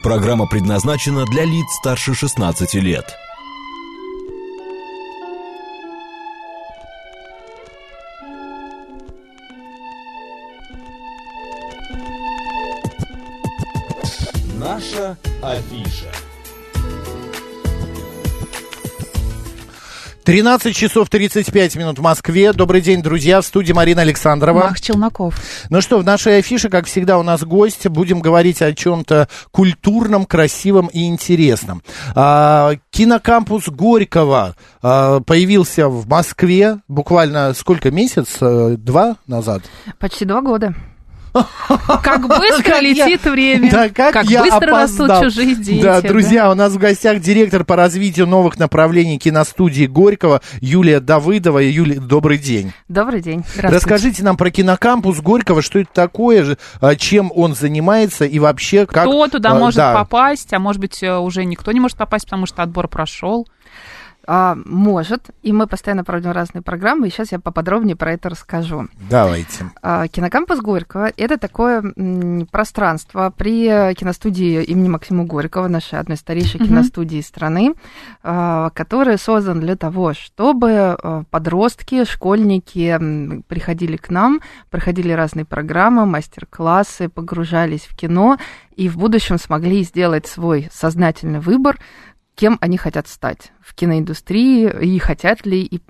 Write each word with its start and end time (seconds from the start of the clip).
Программа 0.00 0.46
предназначена 0.46 1.26
для 1.26 1.44
лиц 1.44 1.66
старше 1.80 2.14
16 2.14 2.74
лет. 2.74 3.04
Наша 14.54 15.16
афиша. 15.42 16.12
13 20.28 20.76
часов 20.76 21.08
35 21.08 21.76
минут 21.76 21.98
в 21.98 22.02
Москве. 22.02 22.52
Добрый 22.52 22.82
день, 22.82 23.00
друзья. 23.00 23.40
В 23.40 23.46
студии 23.46 23.72
Марина 23.72 24.02
Александрова. 24.02 24.58
Мах 24.58 24.78
Челноков. 24.78 25.34
Ну 25.70 25.80
что, 25.80 25.96
в 25.98 26.04
нашей 26.04 26.36
афише, 26.36 26.68
как 26.68 26.84
всегда, 26.84 27.18
у 27.18 27.22
нас 27.22 27.42
гость. 27.44 27.88
Будем 27.88 28.20
говорить 28.20 28.60
о 28.60 28.74
чем-то 28.74 29.30
культурном, 29.52 30.26
красивом 30.26 30.88
и 30.88 31.06
интересном. 31.06 31.82
А, 32.14 32.74
кинокампус 32.90 33.70
Горького 33.70 34.54
а, 34.82 35.20
появился 35.20 35.88
в 35.88 36.06
Москве 36.06 36.80
буквально 36.88 37.54
сколько, 37.54 37.90
месяц? 37.90 38.36
э, 38.42 38.76
Два 38.76 39.16
назад? 39.26 39.62
Почти 39.98 40.26
два 40.26 40.42
года. 40.42 40.74
Как 42.02 42.26
быстро 42.26 42.62
Как 42.62 42.82
я- 42.82 43.06
летит 43.06 43.24
время. 43.24 43.70
Да, 43.70 43.88
как, 43.88 44.24
я 44.24 44.42
быстро 44.42 44.76
опоздал. 44.76 45.08
растут 45.08 45.22
чужие 45.22 45.54
дети. 45.54 45.82
Да, 45.82 46.00
друзья, 46.00 46.50
у 46.50 46.54
нас 46.54 46.72
в 46.72 46.78
гостях 46.78 47.20
директор 47.20 47.64
по 47.64 47.76
развитию 47.76 48.26
новых 48.26 48.58
направлений 48.58 49.18
киностудии 49.18 49.86
Горького 49.86 50.40
Юлия 50.60 51.00
Давыдова. 51.00 51.58
Юлия, 51.58 52.00
добрый 52.00 52.38
день. 52.38 52.72
Добрый 52.88 53.20
день. 53.20 53.44
Расскажите 53.56 54.22
нам 54.22 54.36
про 54.36 54.50
кинокампус 54.50 55.20
Горького, 55.20 55.62
что 55.62 55.78
это 55.78 55.90
такое, 55.92 56.56
а, 56.80 56.94
чем 56.96 57.32
он 57.34 57.54
занимается 57.54 58.24
и 58.24 58.38
вообще 58.38 58.86
как... 58.86 59.04
Кто 59.04 59.26
туда 59.28 59.50
а, 59.50 59.54
может 59.58 59.76
да. 59.76 59.94
попасть, 59.94 60.52
а 60.52 60.58
может 60.58 60.80
быть, 60.80 61.02
э, 61.02 61.16
уже 61.16 61.44
никто 61.44 61.72
не 61.72 61.80
может 61.80 61.96
попасть, 61.96 62.24
потому 62.24 62.46
что 62.46 62.62
отбор 62.62 62.88
прошел. 62.88 63.46
А, 64.30 64.58
может, 64.66 65.30
и 65.42 65.52
мы 65.54 65.66
постоянно 65.66 66.04
проводим 66.04 66.32
разные 66.32 66.60
программы, 66.60 67.08
и 67.08 67.10
сейчас 67.10 67.32
я 67.32 67.38
поподробнее 67.38 67.96
про 67.96 68.12
это 68.12 68.28
расскажу. 68.28 68.86
Давайте. 69.08 69.70
А, 69.80 70.06
Кинокампус 70.06 70.60
Горького– 70.60 71.10
это 71.16 71.38
такое 71.38 71.82
м, 71.96 72.46
пространство 72.52 73.32
при 73.34 73.94
киностудии 73.94 74.62
имени 74.64 74.88
Максима 74.88 75.24
Горького, 75.24 75.68
нашей 75.68 75.98
одной 75.98 76.16
из 76.16 76.20
старейших 76.20 76.60
Мгм. 76.60 76.68
киностудий 76.68 77.22
страны, 77.22 77.72
а, 78.22 78.68
который 78.74 79.16
создан 79.16 79.60
для 79.60 79.76
того, 79.76 80.12
чтобы 80.12 80.72
а, 80.72 81.22
подростки, 81.30 82.04
школьники 82.04 83.42
приходили 83.48 83.96
к 83.96 84.10
нам, 84.10 84.42
проходили 84.68 85.10
разные 85.12 85.46
программы, 85.46 86.04
мастер-классы, 86.04 87.08
погружались 87.08 87.86
в 87.86 87.96
кино 87.96 88.36
и 88.76 88.90
в 88.90 88.98
будущем 88.98 89.38
смогли 89.38 89.84
сделать 89.84 90.26
свой 90.26 90.68
сознательный 90.70 91.40
выбор, 91.40 91.78
кем 92.38 92.56
они 92.60 92.76
хотят 92.76 93.08
стать 93.08 93.52
в 93.60 93.74
киноиндустрии, 93.74 94.70
и 94.94 94.98
хотят 95.00 95.44
ли 95.44 95.60
и 95.60 95.80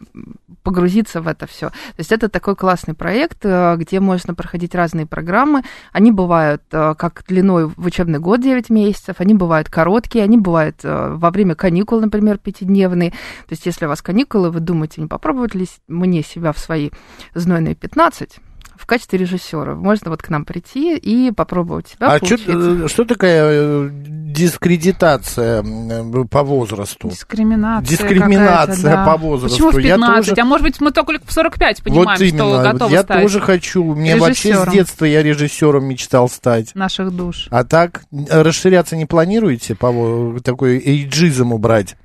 погрузиться 0.63 1.21
в 1.21 1.29
это 1.29 1.47
все. 1.47 1.69
То 1.69 1.99
есть 1.99 2.11
это 2.11 2.31
такой 2.31 2.57
классный 2.57 2.95
проект, 2.95 3.45
э, 3.45 3.77
где 3.77 4.01
можно 4.01 4.35
проходить 4.35 4.75
разные 4.75 5.05
программы. 5.05 5.63
Они 5.93 6.11
бывают 6.11 6.63
э, 6.73 6.95
как 6.97 7.23
длиной 7.29 7.67
в 7.67 7.85
учебный 7.85 8.19
год 8.19 8.41
9 8.41 8.71
месяцев, 8.71 9.17
они 9.19 9.35
бывают 9.35 9.69
короткие, 9.69 10.25
они 10.25 10.39
бывают 10.39 10.77
э, 10.85 11.15
во 11.17 11.31
время 11.31 11.55
каникул, 11.55 12.01
например, 12.01 12.39
пятидневные. 12.39 13.11
То 13.11 13.51
есть 13.51 13.67
если 13.67 13.85
у 13.85 13.89
вас 13.89 14.01
каникулы, 14.01 14.51
вы 14.51 14.61
думаете, 14.61 15.03
не 15.03 15.07
попробовать 15.07 15.55
ли 15.55 15.67
мне 15.87 16.23
себя 16.23 16.53
в 16.53 16.59
свои 16.59 16.91
знойные 17.35 17.75
15, 17.75 18.41
в 18.79 18.87
качестве 18.87 19.19
режиссера 19.19 19.75
можно 19.75 20.11
вот 20.11 20.23
к 20.23 20.29
нам 20.31 20.45
прийти 20.45 20.97
и 20.97 21.31
попробовать 21.33 21.89
себя. 21.89 22.13
а 22.13 22.19
э, 22.19 22.89
что 22.89 23.05
такая 23.05 23.91
дискредитация 24.39 25.63
э, 25.63 26.25
по 26.31 26.43
возрасту? 26.43 27.09
Дискриминация. 27.09 27.89
Дискриминация 27.97 28.97
да. 28.97 29.05
по 29.05 29.17
возрасту. 29.17 29.57
Почему 29.57 29.71
в 29.71 29.79
Я 29.79 29.95
15? 29.97 30.29
тоже- 30.29 30.41
А 30.41 30.45
может 30.45 30.67
быть, 30.67 30.81
мы 30.81 30.93
только 30.93 31.19
в 31.25 31.33
45 31.33 31.83
понимаем, 31.83 32.07
вот 32.07 32.17
что 32.17 32.25
именно. 32.25 32.63
готовы 32.73 32.93
я 32.93 33.03
стать 33.03 33.23
тоже 33.23 33.41
хочу. 33.41 33.95
Мне 33.95 34.17
вообще 34.17 34.55
с 34.55 34.71
детства 34.71 35.05
я 35.05 35.23
режиссером 35.23 35.85
мечтал 35.85 36.29
стать. 36.29 36.75
наших 36.75 37.11
душ. 37.11 37.49
А 37.51 37.65
так 37.65 38.03
э, 38.13 38.43
расширяться 38.43 38.97
не 38.97 39.07
планируете, 39.07 39.75
по 39.75 40.39
такой 40.43 40.79
эйджизм 40.79 41.53
убрать? 41.53 41.97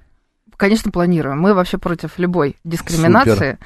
Конечно, 0.58 0.92
планируем. 0.92 1.42
Мы 1.42 1.54
вообще 1.54 1.78
против 1.78 2.18
любой 2.18 2.56
дискриминации. 2.64 3.58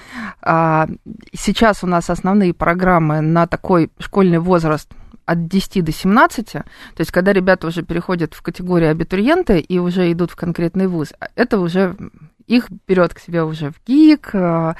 А, 0.42 0.88
сейчас 1.34 1.84
у 1.84 1.88
нас 1.88 2.10
основные 2.10 2.54
программы 2.54 3.22
на 3.22 3.46
такой 3.46 3.92
школьный 4.00 4.40
возраст 4.40 4.90
от 5.28 5.48
10 5.48 5.84
до 5.84 5.92
17, 5.92 6.52
то 6.52 6.64
есть 6.98 7.12
когда 7.12 7.34
ребята 7.34 7.68
уже 7.68 7.84
переходят 7.84 8.34
в 8.34 8.42
категорию 8.42 8.90
абитуриенты 8.90 9.60
и 9.60 9.78
уже 9.78 10.12
идут 10.12 10.32
в 10.32 10.36
конкретный 10.36 10.88
вуз, 10.88 11.14
это 11.36 11.60
уже 11.60 11.96
их 12.48 12.70
берет 12.88 13.14
к 13.14 13.20
себе 13.20 13.44
уже 13.44 13.72
в 13.72 13.76
ГИК, 13.86 14.30
а, 14.34 14.76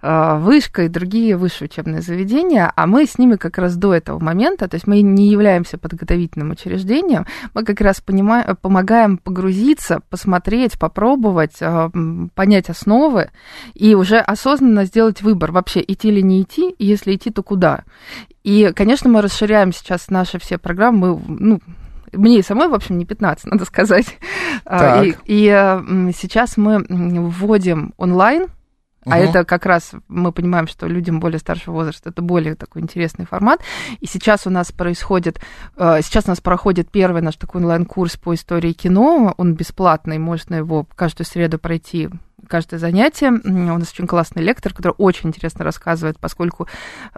а, 0.00 0.38
Вышка 0.38 0.84
и 0.84 0.88
другие 0.88 1.36
высшие 1.36 1.66
учебные 1.66 2.00
заведения, 2.00 2.72
а 2.74 2.86
мы 2.86 3.06
с 3.06 3.18
ними 3.18 3.36
как 3.36 3.58
раз 3.58 3.76
до 3.76 3.94
этого 3.94 4.18
момента, 4.18 4.66
то 4.66 4.74
есть 4.74 4.86
мы 4.86 5.02
не 5.02 5.28
являемся 5.28 5.76
подготовительным 5.76 6.50
учреждением, 6.50 7.26
мы 7.54 7.64
как 7.64 7.80
раз 7.82 8.00
понимаем, 8.00 8.56
помогаем 8.56 9.18
погрузиться, 9.18 10.00
посмотреть, 10.08 10.78
попробовать, 10.78 11.60
м, 11.60 12.30
понять 12.34 12.70
основы 12.70 13.30
и 13.74 13.94
уже 13.94 14.18
осознанно 14.18 14.86
сделать 14.86 15.20
выбор, 15.22 15.52
вообще 15.52 15.84
идти 15.86 16.08
или 16.08 16.22
не 16.22 16.42
идти, 16.42 16.70
и 16.70 16.86
если 16.86 17.14
идти, 17.14 17.30
то 17.30 17.42
куда. 17.42 17.84
И, 18.42 18.72
конечно, 18.74 19.10
мы 19.10 19.20
расширяем 19.20 19.72
сейчас 19.72 20.08
наши 20.08 20.38
все 20.38 20.58
программы, 20.58 21.16
мы, 21.16 21.20
ну, 21.28 21.60
мне 22.12 22.38
и 22.38 22.42
самой, 22.42 22.68
в 22.68 22.74
общем, 22.74 22.98
не 22.98 23.04
15, 23.04 23.46
надо 23.52 23.64
сказать. 23.64 24.18
А, 24.64 25.02
Так. 25.04 25.06
И, 25.06 25.16
и, 25.26 26.12
сейчас 26.12 26.56
мы 26.56 26.84
вводим 26.88 27.94
онлайн, 27.96 28.48
а 29.04 29.18
это 29.18 29.44
как 29.44 29.66
раз 29.66 29.92
мы 30.08 30.32
понимаем, 30.32 30.68
что 30.68 30.86
людям 30.86 31.18
более 31.18 31.38
старшего 31.38 31.74
возраста 31.74 32.10
это 32.10 32.22
более 32.22 32.54
такой 32.54 32.82
интересный 32.82 33.26
формат. 33.26 33.60
И 34.00 34.06
сейчас 34.06 34.46
у 34.46 34.50
нас 34.50 34.70
происходит, 34.70 35.40
э, 35.76 36.00
сейчас 36.02 36.26
у 36.26 36.28
нас 36.28 36.40
проходит 36.40 36.90
первый 36.90 37.20
наш 37.20 37.36
такой 37.36 37.60
онлайн-курс 37.60 38.16
по 38.16 38.34
истории 38.34 38.72
кино. 38.72 39.34
Он 39.36 39.54
бесплатный, 39.54 40.18
можно 40.18 40.56
его 40.56 40.86
каждую 40.94 41.26
среду 41.26 41.58
пройти 41.58 42.10
каждое 42.48 42.78
занятие. 42.78 43.30
У 43.30 43.78
нас 43.78 43.92
очень 43.92 44.06
классный 44.06 44.42
лектор, 44.42 44.72
который 44.72 44.94
очень 44.98 45.30
интересно 45.30 45.64
рассказывает, 45.64 46.18
поскольку 46.18 46.68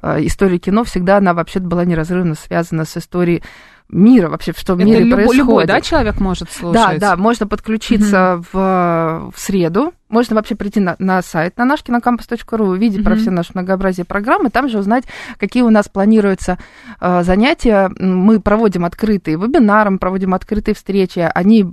э, 0.03 0.25
история 0.25 0.59
кино 0.59 0.85
всегда, 0.85 1.19
она 1.19 1.35
вообще 1.35 1.61
была 1.61 1.85
неразрывно 1.85 2.35
связана 2.35 2.85
с 2.85 2.97
историей 2.97 3.43
мира, 3.89 4.29
вообще, 4.29 4.53
что 4.57 4.75
в 4.75 4.79
Это 4.79 4.87
мире 4.87 5.01
любой, 5.01 5.15
происходит. 5.17 5.39
любой, 5.41 5.67
да, 5.67 5.81
человек 5.81 6.21
может 6.21 6.51
слушать? 6.51 6.75
Да, 6.75 6.99
да, 6.99 7.17
можно 7.17 7.47
подключиться 7.47 8.43
в, 8.53 9.31
в 9.35 9.39
среду. 9.39 9.93
Можно 10.09 10.37
вообще 10.37 10.55
прийти 10.55 10.81
на, 10.81 10.97
на 10.99 11.23
сайт 11.23 11.57
на 11.59 11.65
наш 11.65 11.83
кинокампус.ру, 11.83 12.65
увидеть 12.67 13.03
про 13.03 13.15
Мгм. 13.15 13.21
все 13.21 13.31
наше 13.31 13.51
многообразие 13.55 14.05
программы, 14.05 14.51
там 14.51 14.69
же 14.69 14.79
узнать, 14.79 15.05
какие 15.39 15.63
у 15.63 15.71
нас 15.71 15.89
планируются 15.89 16.59
э, 17.01 17.23
занятия. 17.25 17.91
Мы 17.99 18.41
проводим 18.41 18.85
открытые 18.85 19.37
вебинары, 19.37 19.91
мы 19.91 19.99
проводим 19.99 20.35
открытые 20.35 20.75
встречи. 20.75 21.29
Они 21.35 21.67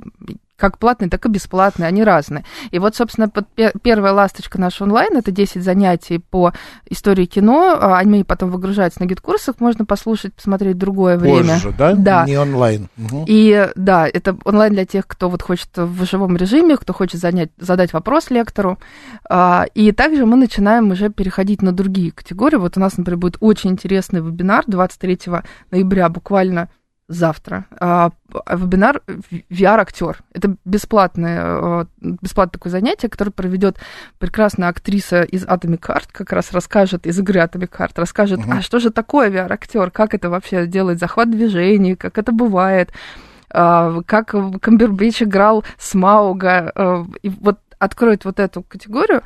как 0.61 0.77
платные, 0.77 1.09
так 1.09 1.25
и 1.25 1.29
бесплатные, 1.29 1.87
они 1.87 2.03
разные. 2.03 2.45
И 2.69 2.79
вот, 2.79 2.95
собственно, 2.95 3.27
под 3.27 3.47
пе- 3.49 3.73
первая 3.81 4.13
ласточка 4.13 4.61
наш 4.61 4.79
онлайн, 4.81 5.17
это 5.17 5.31
10 5.31 5.63
занятий 5.63 6.19
по 6.19 6.53
истории 6.89 7.25
кино, 7.25 7.75
а 7.81 7.97
они 7.97 8.23
потом 8.23 8.51
выгружаются 8.51 9.01
на 9.01 9.07
гид-курсах, 9.07 9.55
можно 9.59 9.85
послушать, 9.85 10.33
посмотреть 10.35 10.77
другое 10.77 11.17
время. 11.17 11.53
Позже, 11.55 11.73
да? 11.77 11.93
Да. 11.95 12.25
Не 12.25 12.37
онлайн. 12.37 12.87
Мгм. 12.95 13.25
И 13.27 13.69
да, 13.75 14.07
это 14.07 14.37
онлайн 14.45 14.73
для 14.73 14.85
тех, 14.85 15.07
кто 15.07 15.29
вот 15.29 15.41
хочет 15.41 15.69
в 15.75 16.05
живом 16.05 16.37
режиме, 16.37 16.77
кто 16.77 16.93
хочет 16.93 17.19
занять, 17.19 17.49
задать 17.57 17.91
вопрос 17.93 18.29
лектору. 18.29 18.77
А, 19.29 19.65
И 19.73 19.91
также 19.91 20.25
мы 20.27 20.37
начинаем 20.37 20.91
уже 20.91 21.09
переходить 21.09 21.61
на 21.63 21.71
другие 21.71 22.11
категории. 22.11 22.57
Вот 22.57 22.77
у 22.77 22.79
нас, 22.79 22.97
например, 22.97 23.17
будет 23.17 23.37
очень 23.39 23.71
интересный 23.71 24.21
вебинар 24.21 24.63
23 24.67 25.19
ноября, 25.71 26.07
буквально 26.09 26.69
завтра. 27.11 27.65
А, 27.79 28.11
Вебинар 28.49 29.01
VR-актер. 29.49 30.19
Это 30.33 30.55
бесплатное, 30.65 31.43
э, 31.43 31.85
бесплатное 31.99 32.53
такое 32.53 32.71
занятие, 32.71 33.09
которое 33.09 33.31
проведет 33.31 33.77
прекрасная 34.17 34.69
актриса 34.69 35.23
из 35.23 35.45
Atomic 35.45 35.81
Heart, 35.81 36.07
как 36.11 36.31
раз 36.31 36.51
расскажет 36.51 37.05
из 37.05 37.19
игры 37.19 37.39
Atomic 37.41 37.69
Heart, 37.77 37.91
расскажет, 37.95 38.39
Мгм. 38.39 38.53
а 38.53 38.61
что 38.61 38.79
же 38.79 38.89
такое 38.89 39.29
VR-актер, 39.29 39.91
как 39.91 40.13
это 40.13 40.29
вообще 40.29 40.65
делает 40.65 40.99
захват 40.99 41.29
движений, 41.29 41.95
как 41.95 42.17
это 42.17 42.31
бывает, 42.31 42.91
а, 43.49 44.01
как 44.05 44.33
Камбербич 44.61 45.23
играл 45.23 45.65
Смауга, 45.77 46.71
а, 46.73 47.05
и 47.21 47.29
вот 47.29 47.59
откроет 47.79 48.25
вот 48.25 48.39
эту 48.39 48.63
категорию, 48.63 49.21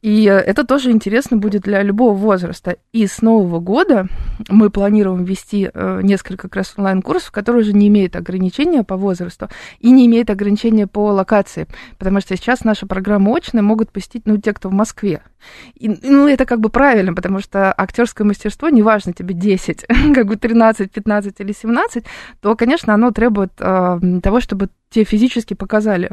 И 0.00 0.24
это 0.24 0.64
тоже 0.64 0.90
интересно 0.90 1.36
будет 1.36 1.62
для 1.62 1.82
любого 1.82 2.14
возраста. 2.14 2.76
И 2.92 3.06
с 3.06 3.22
Нового 3.22 3.58
года 3.58 4.06
мы 4.48 4.70
планируем 4.70 5.24
ввести 5.24 5.70
э, 5.72 6.00
несколько 6.02 6.48
как 6.48 6.56
раз 6.56 6.74
онлайн-курсов, 6.76 7.30
которые 7.30 7.62
уже 7.62 7.72
не 7.72 7.88
имеют 7.88 8.16
ограничения 8.16 8.84
по 8.84 8.96
возрасту 8.96 9.48
и 9.80 9.90
не 9.90 10.06
имеют 10.06 10.30
ограничения 10.30 10.86
по 10.86 11.10
локации. 11.10 11.66
Потому 11.98 12.20
что 12.20 12.36
сейчас 12.36 12.64
наша 12.64 12.86
программа 12.86 13.36
очная 13.36 13.62
могут 13.62 13.90
посетить, 13.90 14.22
ну, 14.26 14.38
те, 14.38 14.52
кто 14.52 14.68
в 14.68 14.72
Москве. 14.72 15.22
И, 15.74 15.88
ну, 15.88 16.28
это 16.28 16.44
как 16.44 16.60
бы 16.60 16.68
правильно, 16.68 17.14
потому 17.14 17.40
что 17.40 17.72
актерское 17.72 18.26
мастерство, 18.26 18.68
неважно 18.68 19.12
тебе 19.12 19.34
10, 19.34 19.86
как 20.14 20.26
бы 20.26 20.36
13, 20.36 20.90
15 20.90 21.40
или 21.40 21.52
17, 21.52 22.04
то, 22.40 22.56
конечно, 22.56 22.94
оно 22.94 23.10
требует 23.10 23.52
э, 23.58 24.00
того, 24.22 24.40
чтобы 24.40 24.68
тебе 24.90 25.04
физически 25.04 25.54
показали 25.54 26.10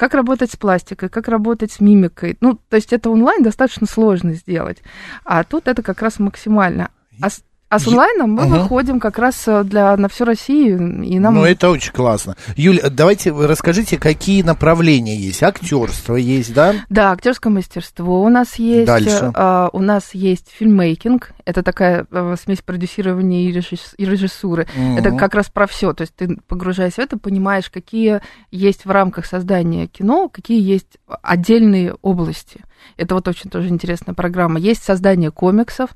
как 0.00 0.14
работать 0.14 0.50
с 0.50 0.56
пластикой, 0.56 1.10
как 1.10 1.28
работать 1.28 1.72
с 1.72 1.80
мимикой. 1.80 2.38
Ну, 2.40 2.58
то 2.70 2.76
есть 2.76 2.90
это 2.94 3.10
онлайн 3.10 3.42
достаточно 3.42 3.86
сложно 3.86 4.32
сделать. 4.32 4.78
А 5.26 5.44
тут 5.44 5.68
это 5.68 5.82
как 5.82 6.00
раз 6.00 6.18
максимально. 6.18 6.90
А 7.20 7.28
а 7.70 7.78
с 7.78 7.86
онлайном 7.86 8.32
мы 8.32 8.46
угу. 8.46 8.54
выходим 8.54 8.98
как 8.98 9.16
раз 9.16 9.46
э, 9.46 9.62
для, 9.62 9.96
на 9.96 10.08
всю 10.08 10.24
Россию. 10.24 11.04
И 11.04 11.20
нам... 11.20 11.36
Ну, 11.36 11.44
это 11.44 11.70
очень 11.70 11.92
классно. 11.92 12.36
Юля, 12.56 12.90
давайте 12.90 13.30
вы 13.30 13.46
расскажите, 13.46 13.96
какие 13.96 14.42
направления 14.42 15.14
есть. 15.14 15.40
Актерство 15.44 16.16
есть, 16.16 16.52
да? 16.52 16.74
Да, 16.88 17.12
актерское 17.12 17.52
мастерство 17.52 18.22
у 18.24 18.28
нас 18.28 18.56
есть. 18.56 18.88
Дальше. 18.88 19.30
А, 19.34 19.70
у 19.72 19.78
нас 19.78 20.14
есть 20.14 20.48
фильммейкинг. 20.50 21.30
Это 21.44 21.62
такая 21.62 22.06
а, 22.10 22.34
смесь 22.42 22.60
продюсирования 22.60 23.48
и, 23.48 23.52
режисс... 23.52 23.94
и 23.96 24.04
режиссуры. 24.04 24.66
Угу. 24.76 24.98
Это 24.98 25.12
как 25.12 25.36
раз 25.36 25.48
про 25.48 25.68
все. 25.68 25.92
То 25.92 26.02
есть 26.02 26.16
ты, 26.16 26.38
погружаясь 26.48 26.94
в 26.94 26.98
это, 26.98 27.18
понимаешь, 27.18 27.70
какие 27.70 28.20
есть 28.50 28.84
в 28.84 28.90
рамках 28.90 29.26
создания 29.26 29.86
кино, 29.86 30.28
какие 30.28 30.60
есть 30.60 30.98
отдельные 31.22 31.94
области. 32.02 32.64
Это 32.96 33.14
вот 33.14 33.28
очень 33.28 33.50
тоже 33.50 33.68
интересная 33.68 34.14
программа. 34.14 34.58
Есть 34.58 34.82
создание 34.82 35.30
комиксов, 35.30 35.90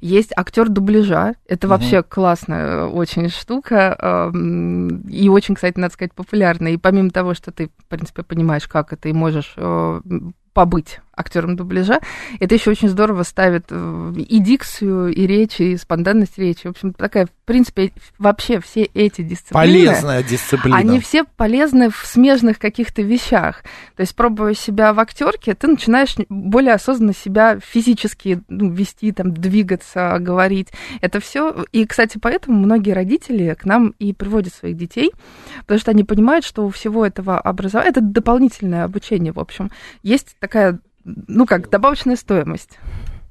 есть 0.00 0.32
актер 0.36 0.68
дубляжа. 0.68 1.19
Это 1.46 1.66
угу. 1.66 1.74
вообще 1.74 2.02
классная 2.02 2.86
очень 2.86 3.28
штука. 3.28 4.30
И 5.08 5.28
очень, 5.28 5.54
кстати, 5.54 5.78
надо 5.78 5.94
сказать, 5.94 6.12
популярная. 6.14 6.72
И 6.72 6.76
помимо 6.76 7.10
того, 7.10 7.34
что 7.34 7.52
ты, 7.52 7.70
в 7.78 7.86
принципе, 7.86 8.22
понимаешь, 8.22 8.66
как 8.68 8.92
это, 8.92 9.08
и 9.08 9.12
можешь 9.12 9.54
э, 9.56 10.00
побыть 10.52 11.00
актером 11.20 11.56
дубляжа. 11.56 12.00
Это 12.40 12.54
еще 12.54 12.70
очень 12.70 12.88
здорово 12.88 13.22
ставит 13.22 13.66
э, 13.70 14.12
и 14.16 14.38
дикцию, 14.40 15.14
и 15.14 15.26
речь, 15.26 15.60
и 15.60 15.76
спонтанность 15.76 16.38
речи. 16.38 16.66
В 16.66 16.70
общем, 16.70 16.92
такая, 16.92 17.26
в 17.26 17.30
принципе, 17.44 17.92
вообще 18.18 18.60
все 18.60 18.82
эти 18.82 19.22
дисциплины... 19.22 19.86
Полезная 19.86 20.22
дисциплина. 20.22 20.76
Они 20.76 21.00
все 21.00 21.24
полезны 21.24 21.90
в 21.90 22.02
смежных 22.04 22.58
каких-то 22.58 23.02
вещах. 23.02 23.62
То 23.96 24.00
есть, 24.02 24.14
пробуя 24.16 24.54
себя 24.54 24.92
в 24.92 25.00
актерке, 25.00 25.54
ты 25.54 25.68
начинаешь 25.68 26.16
более 26.28 26.74
осознанно 26.74 27.14
себя 27.14 27.58
физически 27.60 28.42
ну, 28.48 28.70
вести, 28.70 29.12
там, 29.12 29.32
двигаться, 29.32 30.16
говорить. 30.18 30.68
Это 31.00 31.20
все. 31.20 31.64
И, 31.72 31.86
кстати, 31.86 32.18
поэтому 32.20 32.58
многие 32.58 32.92
родители 32.92 33.54
к 33.54 33.64
нам 33.64 33.94
и 33.98 34.12
приводят 34.12 34.54
своих 34.54 34.76
детей, 34.76 35.12
потому 35.60 35.80
что 35.80 35.90
они 35.90 36.04
понимают, 36.04 36.44
что 36.44 36.66
у 36.66 36.70
всего 36.70 37.04
этого 37.04 37.38
образования, 37.38 37.90
это 37.90 38.00
дополнительное 38.00 38.84
обучение, 38.84 39.32
в 39.32 39.40
общем, 39.40 39.70
есть 40.02 40.36
такая 40.38 40.78
ну 41.04 41.46
как, 41.46 41.70
добавочная 41.70 42.16
стоимость. 42.16 42.78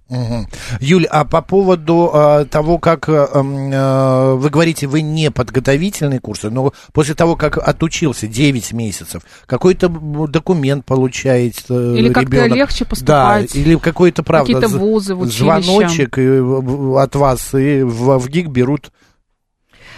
Угу. 0.10 0.48
Юль, 0.80 1.06
а 1.06 1.24
по 1.24 1.44
поводу 1.44 2.10
э, 2.12 2.46
того, 2.46 2.80
как 2.80 3.08
э, 3.10 3.28
э, 3.32 4.34
вы 4.34 4.50
говорите, 4.50 4.88
вы 4.88 5.02
не 5.02 5.30
подготовительные 5.30 6.20
курсы, 6.20 6.50
но 6.50 6.74
после 6.94 7.14
того, 7.14 7.36
как 7.36 7.60
отучился 7.60 8.28
9 8.28 8.74
месяцев, 8.74 9.22
какой-то 9.46 9.88
документ 9.88 10.84
получает 10.86 11.64
э, 11.70 11.96
Или 11.96 12.12
как-то 12.12 12.48
легче 12.48 12.86
поступать. 12.86 13.54
Да, 13.54 13.60
или 13.60 13.76
какой-то, 13.76 14.24
правда, 14.24 14.52
Какие-то 14.52 14.78
вузы 14.80 15.14
в 15.14 15.28
звоночек 15.28 16.18
от 16.18 17.16
вас, 17.16 17.54
и 17.54 17.84
в, 17.84 18.18
в 18.18 18.30
ГИК 18.30 18.48
берут 18.48 18.92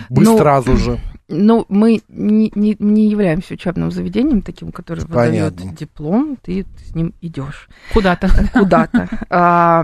быстро, 0.09 0.33
ну, 0.33 0.37
сразу 0.39 0.77
же. 0.77 0.99
Ну, 1.31 1.65
мы 1.69 2.01
не, 2.07 2.51
не, 2.55 2.75
не 2.79 3.09
являемся 3.09 3.53
учебным 3.53 3.91
заведением 3.91 4.41
таким, 4.41 4.71
которое 4.71 5.05
выдает 5.05 5.55
диплом, 5.75 6.37
ты, 6.41 6.63
ты 6.63 6.85
с 6.85 6.95
ним 6.95 7.13
идешь. 7.21 7.69
Куда-то. 7.93 8.29
Куда-то. 8.53 9.09
А, 9.29 9.83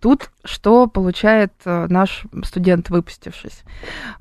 тут 0.00 0.30
что 0.44 0.86
получает 0.86 1.52
э, 1.64 1.86
наш 1.88 2.24
студент, 2.44 2.90
выпустившись? 2.90 3.62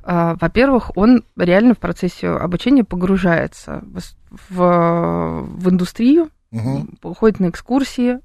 А, 0.04 0.38
во-первых, 0.40 0.96
он 0.96 1.24
реально 1.36 1.74
в 1.74 1.80
процессе 1.80 2.30
обучения 2.30 2.84
погружается 2.84 3.84
в, 3.84 4.00
в, 4.50 5.42
в 5.42 5.70
индустрию, 5.70 6.30
угу. 6.52 7.14
ходит 7.16 7.40
на 7.40 7.50
экскурсии, 7.50 8.20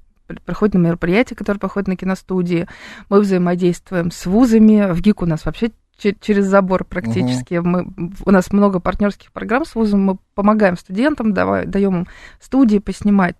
проходит 0.45 0.75
на 0.75 0.79
мероприятия, 0.79 1.35
которые 1.35 1.59
проходят 1.59 1.87
на 1.87 1.95
киностудии. 1.95 2.67
Мы 3.09 3.19
взаимодействуем 3.21 4.11
с 4.11 4.25
вузами. 4.25 4.91
В 4.91 5.01
ГИК 5.01 5.23
у 5.23 5.25
нас 5.25 5.45
вообще 5.45 5.71
через 6.19 6.45
забор 6.45 6.85
практически. 6.85 7.55
Угу. 7.55 7.67
Мы, 7.67 7.93
у 8.25 8.31
нас 8.31 8.51
много 8.51 8.79
партнерских 8.79 9.31
программ 9.31 9.65
с 9.65 9.75
вузом, 9.75 10.01
мы 10.01 10.17
помогаем 10.35 10.77
студентам, 10.77 11.33
давай, 11.33 11.65
даем 11.65 11.95
им 11.95 12.07
студии 12.39 12.79
поснимать. 12.79 13.35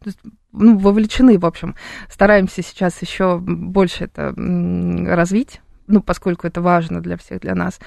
Ну, 0.52 0.78
вовлечены, 0.78 1.38
в 1.38 1.46
общем. 1.46 1.76
Стараемся 2.10 2.64
сейчас 2.64 3.02
еще 3.02 3.38
больше 3.38 4.06
это 4.06 4.34
развить 4.36 5.62
ну, 5.90 6.02
поскольку 6.02 6.48
это 6.48 6.62
важно 6.62 7.02
для 7.02 7.18
всех, 7.18 7.42
для 7.42 7.56
нас. 7.56 7.80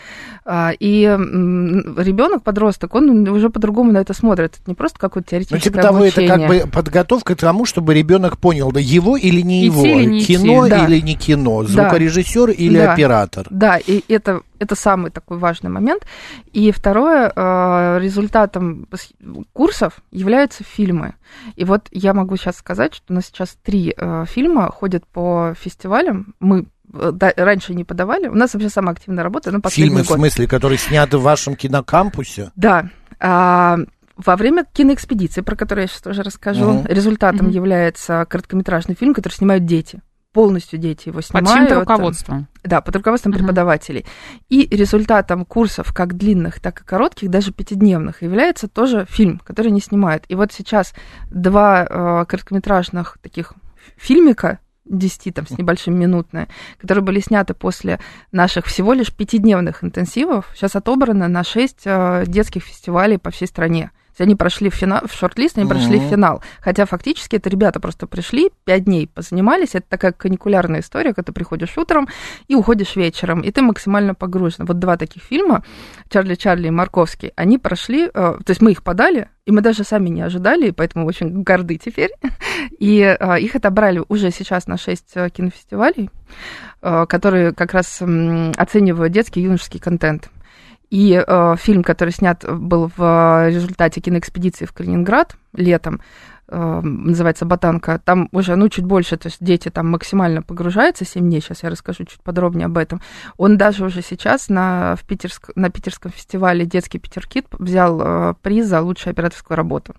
А, 0.45 0.73
и 0.79 1.05
ребенок, 1.05 2.43
подросток, 2.43 2.95
он 2.95 3.27
уже 3.29 3.49
по-другому 3.49 3.93
на 3.93 3.99
это 3.99 4.13
смотрит. 4.13 4.55
Это 4.55 4.71
не 4.71 4.75
просто 4.75 4.99
какое-то 4.99 5.31
теоретическое 5.31 5.59
ну, 5.59 5.63
типа 5.63 5.83
того, 5.83 6.05
это 6.05 6.27
как 6.27 6.47
бы 6.47 6.65
подготовка 6.71 7.35
к 7.35 7.39
тому, 7.39 7.65
чтобы 7.65 7.95
ребенок 7.95 8.39
понял, 8.39 8.73
да, 8.73 8.81
его 8.81 9.17
или 9.17 9.41
не 9.41 9.69
идти 9.69 9.77
его, 9.77 9.87
или 9.87 10.05
не 10.05 10.25
кино 10.25 10.69
идти. 10.69 10.85
или 10.85 11.01
не 11.01 11.15
кино, 11.15 11.65
звукорежиссер 11.65 12.47
да. 12.49 12.53
или 12.53 12.79
да. 12.79 12.93
оператор. 12.93 13.47
Да, 13.51 13.79
и 13.79 14.03
это 14.09 14.43
это 14.63 14.77
самый 14.77 15.11
такой 15.11 15.39
важный 15.39 15.71
момент. 15.71 16.07
И 16.53 16.71
второе, 16.71 17.33
а, 17.35 17.99
результатом 17.99 18.87
курсов 19.53 20.01
являются 20.13 20.63
фильмы. 20.63 21.15
И 21.57 21.65
вот 21.65 21.89
я 21.91 22.15
могу 22.15 22.37
сейчас 22.37 22.57
сказать, 22.57 22.95
что 22.95 23.13
у 23.13 23.15
нас 23.15 23.27
сейчас 23.27 23.57
три 23.63 23.93
а, 23.97 24.25
фильма 24.25 24.71
ходят 24.71 25.05
по 25.07 25.55
фестивалям. 25.59 26.35
Мы 26.39 26.67
да, 26.93 27.33
раньше 27.37 27.75
не 27.75 27.85
подавали. 27.85 28.29
У 28.29 28.35
нас 28.35 28.53
вообще 28.55 28.69
самая 28.69 28.95
активная 28.95 29.25
работа, 29.25 29.51
ну, 29.51 29.61
Фильмы, 29.69 29.99
год. 29.99 30.11
в 30.11 30.15
смысле, 30.15 30.47
которые 30.47 30.79
сняты 30.79 31.19
в 31.19 31.23
вашем 31.23 31.57
кинокампусе? 31.57 32.53
Да. 32.55 32.89
А, 33.19 33.79
во 34.17 34.37
время 34.37 34.65
киноэкспедиции, 34.71 35.41
про 35.41 35.57
которую 35.57 35.85
я 35.85 35.89
сейчас 35.89 36.03
тоже 36.03 36.23
расскажу, 36.23 36.71
угу. 36.71 36.87
результатом 36.89 37.47
угу. 37.47 37.55
является 37.55 38.27
короткометражный 38.29 38.95
фильм, 38.95 39.15
который 39.15 39.35
снимают 39.35 39.65
дети. 39.65 40.01
Полностью 40.33 40.79
дети 40.79 41.09
его 41.09 41.21
снимают. 41.21 41.69
Под 41.69 41.79
руководством? 41.79 42.49
Да, 42.65 42.81
под 42.81 42.97
руководством 42.97 43.33
угу. 43.33 43.41
преподавателей. 43.41 44.07
И 44.49 44.67
результатом 44.75 45.45
курсов, 45.45 45.93
как 45.93 46.17
длинных, 46.17 46.61
так 46.61 46.81
и 46.81 46.85
коротких, 46.85 47.31
даже 47.31 47.53
пятидневных, 47.53 48.23
является 48.23 48.69
тоже 48.69 49.07
фильм, 49.09 49.41
который 49.45 49.71
не 49.71 49.81
снимают. 49.81 50.25
И 50.29 50.35
вот 50.35 50.53
сейчас 50.53 50.95
два 51.31 51.87
э, 51.89 52.25
короткометражных 52.27 53.19
таких 53.23 53.55
фильмика 53.97 54.59
10 54.93 55.35
там, 55.35 55.47
с 55.47 55.59
небольшим 55.59 55.99
минутное, 55.99 56.49
которые 56.79 57.03
были 57.03 57.21
сняты 57.21 57.55
после 57.55 57.99
наших 58.31 58.67
всего 58.67 58.93
лишь 58.93 59.13
пятидневных 59.13 59.83
интенсивов, 59.83 60.51
сейчас 60.55 60.77
отобраны 60.77 61.29
на 61.29 61.43
6 61.43 61.83
э, 61.85 62.25
детских 62.27 62.63
фестивалей 62.63 63.19
по 63.19 63.31
всей 63.31 63.47
стране 63.47 63.91
они 64.21 64.35
прошли 64.35 64.71
в, 64.71 64.75
финал, 64.75 65.03
в 65.07 65.15
шорт-лист, 65.15 65.59
они 65.59 65.69
прошли 65.69 65.99
mm-hmm. 65.99 66.07
в 66.07 66.11
финал. 66.11 66.43
Хотя 66.61 66.87
фактически 66.87 67.37
это 67.37 67.49
ребята 67.49 67.81
просто 67.81 68.07
пришли, 68.07 68.51
пять 68.65 68.85
дней 68.85 69.07
позанимались. 69.07 69.75
Это 69.75 69.87
такая 69.89 70.13
каникулярная 70.13 70.81
история, 70.81 71.15
когда 71.15 71.27
ты 71.27 71.33
приходишь 71.33 71.77
утром 71.77 72.09
и 72.49 72.55
уходишь 72.55 72.97
вечером, 72.97 73.41
и 73.41 73.51
ты 73.51 73.63
максимально 73.63 74.15
погружен. 74.15 74.67
Вот 74.67 74.79
два 74.79 74.97
таких 74.97 75.23
фильма, 75.23 75.65
Чарли 76.11 76.35
Чарли 76.35 76.69
и 76.69 76.71
Марковский, 76.71 77.33
они 77.37 77.59
прошли, 77.59 78.05
э, 78.05 78.11
то 78.13 78.45
есть 78.49 78.61
мы 78.61 78.73
их 78.73 78.83
подали, 78.83 79.29
и 79.47 79.53
мы 79.53 79.61
даже 79.61 79.85
сами 79.85 80.09
не 80.09 80.23
ожидали, 80.23 80.69
и 80.69 80.73
поэтому 80.73 81.07
очень 81.07 81.43
горды 81.43 81.79
теперь. 81.79 82.11
И 82.79 83.01
э, 83.01 83.41
их 83.41 83.57
отобрали 83.57 84.03
уже 84.09 84.31
сейчас 84.31 84.67
на 84.67 84.77
шесть 84.77 85.13
э, 85.15 85.31
кинофестивалей, 85.31 86.11
которые 86.81 87.53
как 87.53 87.75
раз 87.75 88.03
оценивают 88.57 89.13
детский 89.13 89.41
и 89.41 89.45
юношеский 89.45 89.79
контент. 89.79 90.31
И 90.93 91.25
э, 91.27 91.57
фильм, 91.59 91.83
который 91.83 92.11
снят 92.11 92.45
был 92.47 92.91
в 92.95 93.03
э, 93.03 93.51
результате 93.51 94.03
киноэкспедиции 94.03 94.67
в 94.67 94.75
Калининград 94.75 95.37
летом, 95.55 96.03
э, 96.49 96.81
называется 96.83 97.47
«Ботанка», 97.47 97.99
там 98.05 98.29
уже, 98.31 98.57
ну, 98.57 98.69
чуть 98.69 98.85
больше, 98.85 99.17
то 99.17 99.29
есть 99.29 99.39
дети 99.41 99.71
там 99.71 99.89
максимально 99.89 100.43
погружаются, 100.43 101.07
7 101.07 101.23
дней, 101.23 101.41
сейчас 101.41 101.63
я 101.63 101.71
расскажу 101.71 102.05
чуть 102.05 102.21
подробнее 102.21 102.67
об 102.67 102.77
этом. 102.77 103.01
Он 103.39 103.57
даже 103.57 103.87
уже 103.87 104.03
сейчас 104.03 104.51
на, 104.51 104.95
в 104.97 105.07
Питерск, 105.07 105.49
на 105.55 105.71
питерском 105.71 106.13
фестивале 106.13 106.67
«Детский 106.67 106.99
Питеркит» 106.99 107.47
взял 107.53 107.99
э, 107.99 108.35
приз 108.43 108.67
за 108.67 108.83
лучшую 108.83 109.13
операторскую 109.13 109.57
работу. 109.57 109.95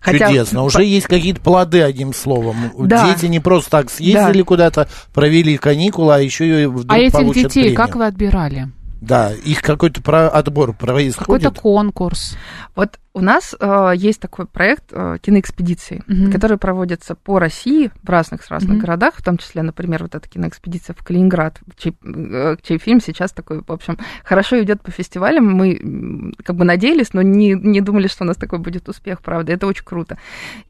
Хотя... 0.00 0.28
Чудесно. 0.28 0.62
Уже 0.62 0.78
по... 0.78 0.82
есть 0.82 1.06
какие-то 1.06 1.42
плоды, 1.42 1.82
одним 1.82 2.14
словом. 2.14 2.56
Да. 2.78 3.12
Дети 3.12 3.26
не 3.26 3.40
просто 3.40 3.70
так 3.70 3.90
съездили 3.90 4.38
да. 4.38 4.44
куда-то, 4.44 4.88
провели 5.12 5.58
каникулы, 5.58 6.14
а 6.14 6.18
еще 6.18 6.62
и 6.62 6.64
вдруг 6.64 6.86
А 6.88 6.96
этих 6.98 7.34
детей 7.34 7.64
премию. 7.64 7.76
как 7.76 7.94
вы 7.96 8.06
отбирали? 8.06 8.70
Да, 9.06 9.32
их 9.32 9.60
какой-то 9.62 10.02
про 10.02 10.28
отбор 10.28 10.72
происходит. 10.74 11.18
Какой-то 11.18 11.50
конкурс. 11.50 12.36
Вот 12.74 12.98
У 13.16 13.20
нас 13.20 13.54
э, 13.60 13.92
есть 13.94 14.18
такой 14.18 14.44
проект 14.46 14.86
э, 14.90 15.18
киноэкспедиции, 15.22 16.02
Мгм. 16.08 16.32
который 16.32 16.56
проводится 16.58 17.14
по 17.14 17.38
России 17.38 17.92
в 18.02 18.08
разных 18.08 18.42
с 18.42 18.50
разных 18.50 18.72
Мгм. 18.72 18.80
городах, 18.80 19.14
в 19.16 19.22
том 19.22 19.38
числе, 19.38 19.62
например, 19.62 20.02
вот 20.02 20.16
эта 20.16 20.28
киноэкспедиция 20.28 20.94
в 20.98 21.04
Калининград, 21.04 21.60
чей, 21.76 21.94
э, 22.02 22.56
чей 22.62 22.78
фильм 22.78 23.00
сейчас 23.00 23.30
такой, 23.30 23.62
в 23.62 23.70
общем, 23.70 23.98
хорошо 24.24 24.60
идет 24.60 24.82
по 24.82 24.90
фестивалям. 24.90 25.46
Мы 25.46 26.32
как 26.42 26.56
бы 26.56 26.64
надеялись, 26.64 27.12
но 27.12 27.22
не, 27.22 27.52
не 27.52 27.80
думали, 27.80 28.08
что 28.08 28.24
у 28.24 28.26
нас 28.26 28.36
такой 28.36 28.58
будет 28.58 28.88
успех, 28.88 29.22
правда. 29.22 29.52
Это 29.52 29.68
очень 29.68 29.84
круто. 29.84 30.18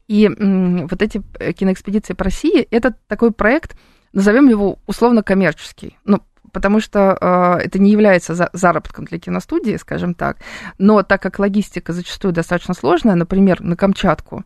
И 0.07 0.25
м, 0.27 0.85
вот 0.85 1.01
эти 1.01 1.23
э, 1.39 1.51
киноэкспедиции 1.53 2.13
по 2.13 2.25
России, 2.25 2.67
это 2.69 2.93
такой 3.07 3.31
проект, 3.31 3.75
назовем 4.13 4.49
его 4.49 4.77
условно 4.85 5.23
коммерческий. 5.23 5.97
Ну, 6.05 6.19
потому 6.55 6.79
что 6.79 7.17
э, 7.19 7.65
это 7.65 7.79
не 7.79 7.91
является 7.91 8.33
за- 8.33 8.49
заработком 8.53 9.03
для 9.03 9.19
киностудии, 9.19 9.75
скажем 9.75 10.13
так. 10.13 10.37
Но 10.77 11.03
так 11.03 11.21
как 11.21 11.37
логистика 11.37 11.91
зачастую 11.91 12.33
достаточно 12.33 12.73
сложная, 12.73 13.15
например, 13.15 13.61
на 13.61 13.75
Камчатку, 13.75 14.45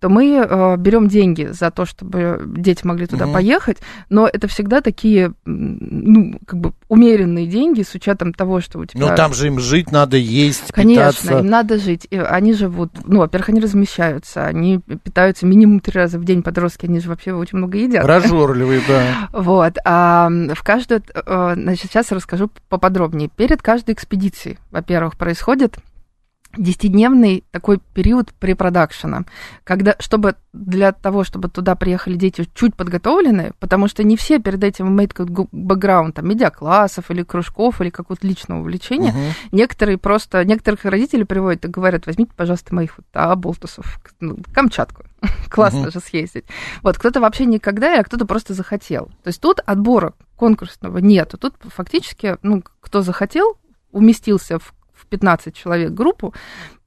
то 0.00 0.08
мы 0.08 0.44
э, 0.46 0.76
берем 0.76 1.08
деньги 1.08 1.48
за 1.52 1.70
то, 1.70 1.86
чтобы 1.86 2.42
дети 2.46 2.86
могли 2.86 3.06
туда 3.06 3.24
Мгм. 3.26 3.34
поехать, 3.34 3.78
но 4.10 4.28
это 4.30 4.46
всегда 4.48 4.80
такие, 4.80 5.32
ну, 5.44 6.38
как 6.46 6.60
бы 6.60 6.72
умеренные 6.88 7.46
деньги 7.46 7.82
с 7.82 7.94
учетом 7.94 8.32
того, 8.34 8.60
что 8.60 8.78
у 8.78 8.84
тебя... 8.84 9.08
Ну, 9.08 9.16
там 9.16 9.32
же 9.32 9.46
им 9.46 9.58
жить 9.58 9.90
надо, 9.90 10.16
есть, 10.16 10.72
Конечно, 10.72 11.12
питаться. 11.12 11.38
им 11.38 11.46
надо 11.46 11.78
жить. 11.78 12.06
И 12.10 12.16
они 12.18 12.52
живут, 12.52 12.92
ну, 13.04 13.20
во-первых, 13.20 13.48
они 13.50 13.60
размещаются, 13.60 14.44
они 14.46 14.80
питаются 14.80 15.46
минимум 15.46 15.80
три 15.80 15.98
раза 15.98 16.18
в 16.18 16.24
день. 16.24 16.42
Подростки, 16.42 16.86
они 16.86 17.00
же 17.00 17.08
вообще 17.08 17.32
очень 17.32 17.58
много 17.58 17.78
едят. 17.78 18.02
Прожорливые, 18.04 18.80
да. 18.86 19.28
Вот. 19.32 19.78
А 19.84 20.28
в 20.54 20.62
каждую... 20.62 21.02
э, 21.14 21.54
Значит, 21.56 21.90
сейчас 21.90 22.12
расскажу 22.12 22.50
поподробнее. 22.68 23.28
Перед 23.34 23.62
каждой 23.62 23.94
экспедицией, 23.94 24.58
во-первых, 24.70 25.16
происходит 25.16 25.76
десятидневный 26.56 27.44
такой 27.50 27.78
период 27.94 28.32
препродакшена, 28.34 29.24
когда, 29.64 29.96
чтобы 29.98 30.36
для 30.52 30.92
того, 30.92 31.24
чтобы 31.24 31.48
туда 31.48 31.74
приехали 31.74 32.16
дети 32.16 32.48
чуть 32.54 32.74
подготовленные, 32.74 33.52
потому 33.58 33.88
что 33.88 34.02
не 34.04 34.16
все 34.16 34.38
перед 34.38 34.62
этим 34.64 34.88
имеют 34.88 35.12
как 35.12 35.30
бы 35.30 35.46
бэкграунд, 35.52 36.16
там, 36.16 36.28
медиаклассов 36.28 37.10
или 37.10 37.22
кружков, 37.22 37.80
или 37.80 37.90
какого-то 37.90 38.26
личного 38.26 38.60
увлечения. 38.60 39.12
Мгм. 39.12 39.32
Некоторые 39.52 39.98
просто, 39.98 40.44
некоторых 40.44 40.84
родители 40.84 41.24
приводят 41.24 41.64
и 41.64 41.68
говорят, 41.68 42.06
возьмите, 42.06 42.32
пожалуйста, 42.36 42.74
моих 42.74 42.96
вот, 42.96 43.06
а, 43.14 43.34
болтусов, 43.36 44.00
ну, 44.20 44.38
Камчатку. 44.52 45.04
Классно 45.50 45.80
Мгм. 45.80 45.90
же 45.92 46.00
съездить. 46.00 46.44
Вот, 46.82 46.98
кто-то 46.98 47.20
вообще 47.20 47.46
никогда, 47.46 47.98
а 48.00 48.04
кто-то 48.04 48.26
просто 48.26 48.54
захотел. 48.54 49.06
То 49.22 49.28
есть 49.28 49.40
тут 49.40 49.60
отбора 49.64 50.14
конкурсного 50.36 50.98
нету. 50.98 51.38
Тут 51.38 51.54
фактически, 51.60 52.36
ну, 52.42 52.62
кто 52.80 53.02
захотел, 53.02 53.56
уместился 53.92 54.58
в 54.58 54.74
15 55.08 55.54
человек 55.54 55.92
группу, 55.92 56.34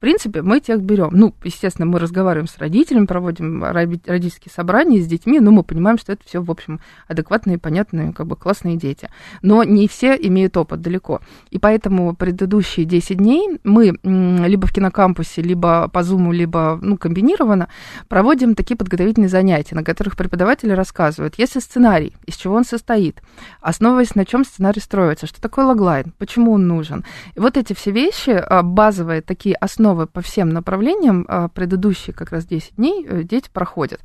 принципе, 0.00 0.40
мы 0.40 0.60
тех 0.60 0.80
берем. 0.80 1.10
Ну, 1.12 1.34
естественно, 1.44 1.84
мы 1.84 1.98
разговариваем 1.98 2.46
с 2.48 2.56
родителями, 2.56 3.04
проводим 3.04 3.62
роди- 3.62 4.00
родительские 4.06 4.50
собрания 4.50 4.98
с 4.98 5.06
детьми, 5.06 5.40
но 5.40 5.50
мы 5.50 5.62
понимаем, 5.62 5.98
что 5.98 6.12
это 6.12 6.22
все, 6.24 6.40
в 6.40 6.50
общем, 6.50 6.80
адекватные, 7.06 7.58
понятные, 7.58 8.14
как 8.14 8.26
бы 8.26 8.34
классные 8.34 8.76
дети. 8.76 9.10
Но 9.42 9.62
не 9.62 9.88
все 9.88 10.14
имеют 10.14 10.56
опыт 10.56 10.80
далеко. 10.80 11.20
И 11.50 11.58
поэтому 11.58 12.16
предыдущие 12.16 12.86
10 12.86 13.18
дней 13.18 13.58
мы 13.62 13.98
либо 14.02 14.66
в 14.66 14.72
кинокампусе, 14.72 15.42
либо 15.42 15.88
по 15.88 16.02
Зуму, 16.02 16.32
либо 16.32 16.78
ну, 16.80 16.96
комбинированно 16.96 17.68
проводим 18.08 18.54
такие 18.54 18.78
подготовительные 18.78 19.28
занятия, 19.28 19.74
на 19.74 19.84
которых 19.84 20.16
преподаватели 20.16 20.72
рассказывают, 20.72 21.34
если 21.36 21.60
сценарий, 21.60 22.14
из 22.24 22.36
чего 22.36 22.54
он 22.54 22.64
состоит, 22.64 23.20
основываясь 23.60 24.14
на 24.14 24.24
чем 24.24 24.46
сценарий 24.46 24.80
строится, 24.80 25.26
что 25.26 25.42
такое 25.42 25.66
логлайн, 25.66 26.14
почему 26.16 26.52
он 26.52 26.66
нужен. 26.66 27.04
И 27.34 27.40
вот 27.40 27.58
эти 27.58 27.74
все 27.74 27.90
вещи, 27.90 28.09
а, 28.28 28.62
базовые 28.62 29.22
такие 29.22 29.54
основы 29.54 30.06
по 30.06 30.20
всем 30.20 30.48
направлениям, 30.50 31.24
а, 31.28 31.48
предыдущие 31.48 32.14
как 32.14 32.30
раз 32.32 32.44
10 32.46 32.76
дней 32.76 33.06
э, 33.08 33.22
дети 33.22 33.48
проходят. 33.52 34.00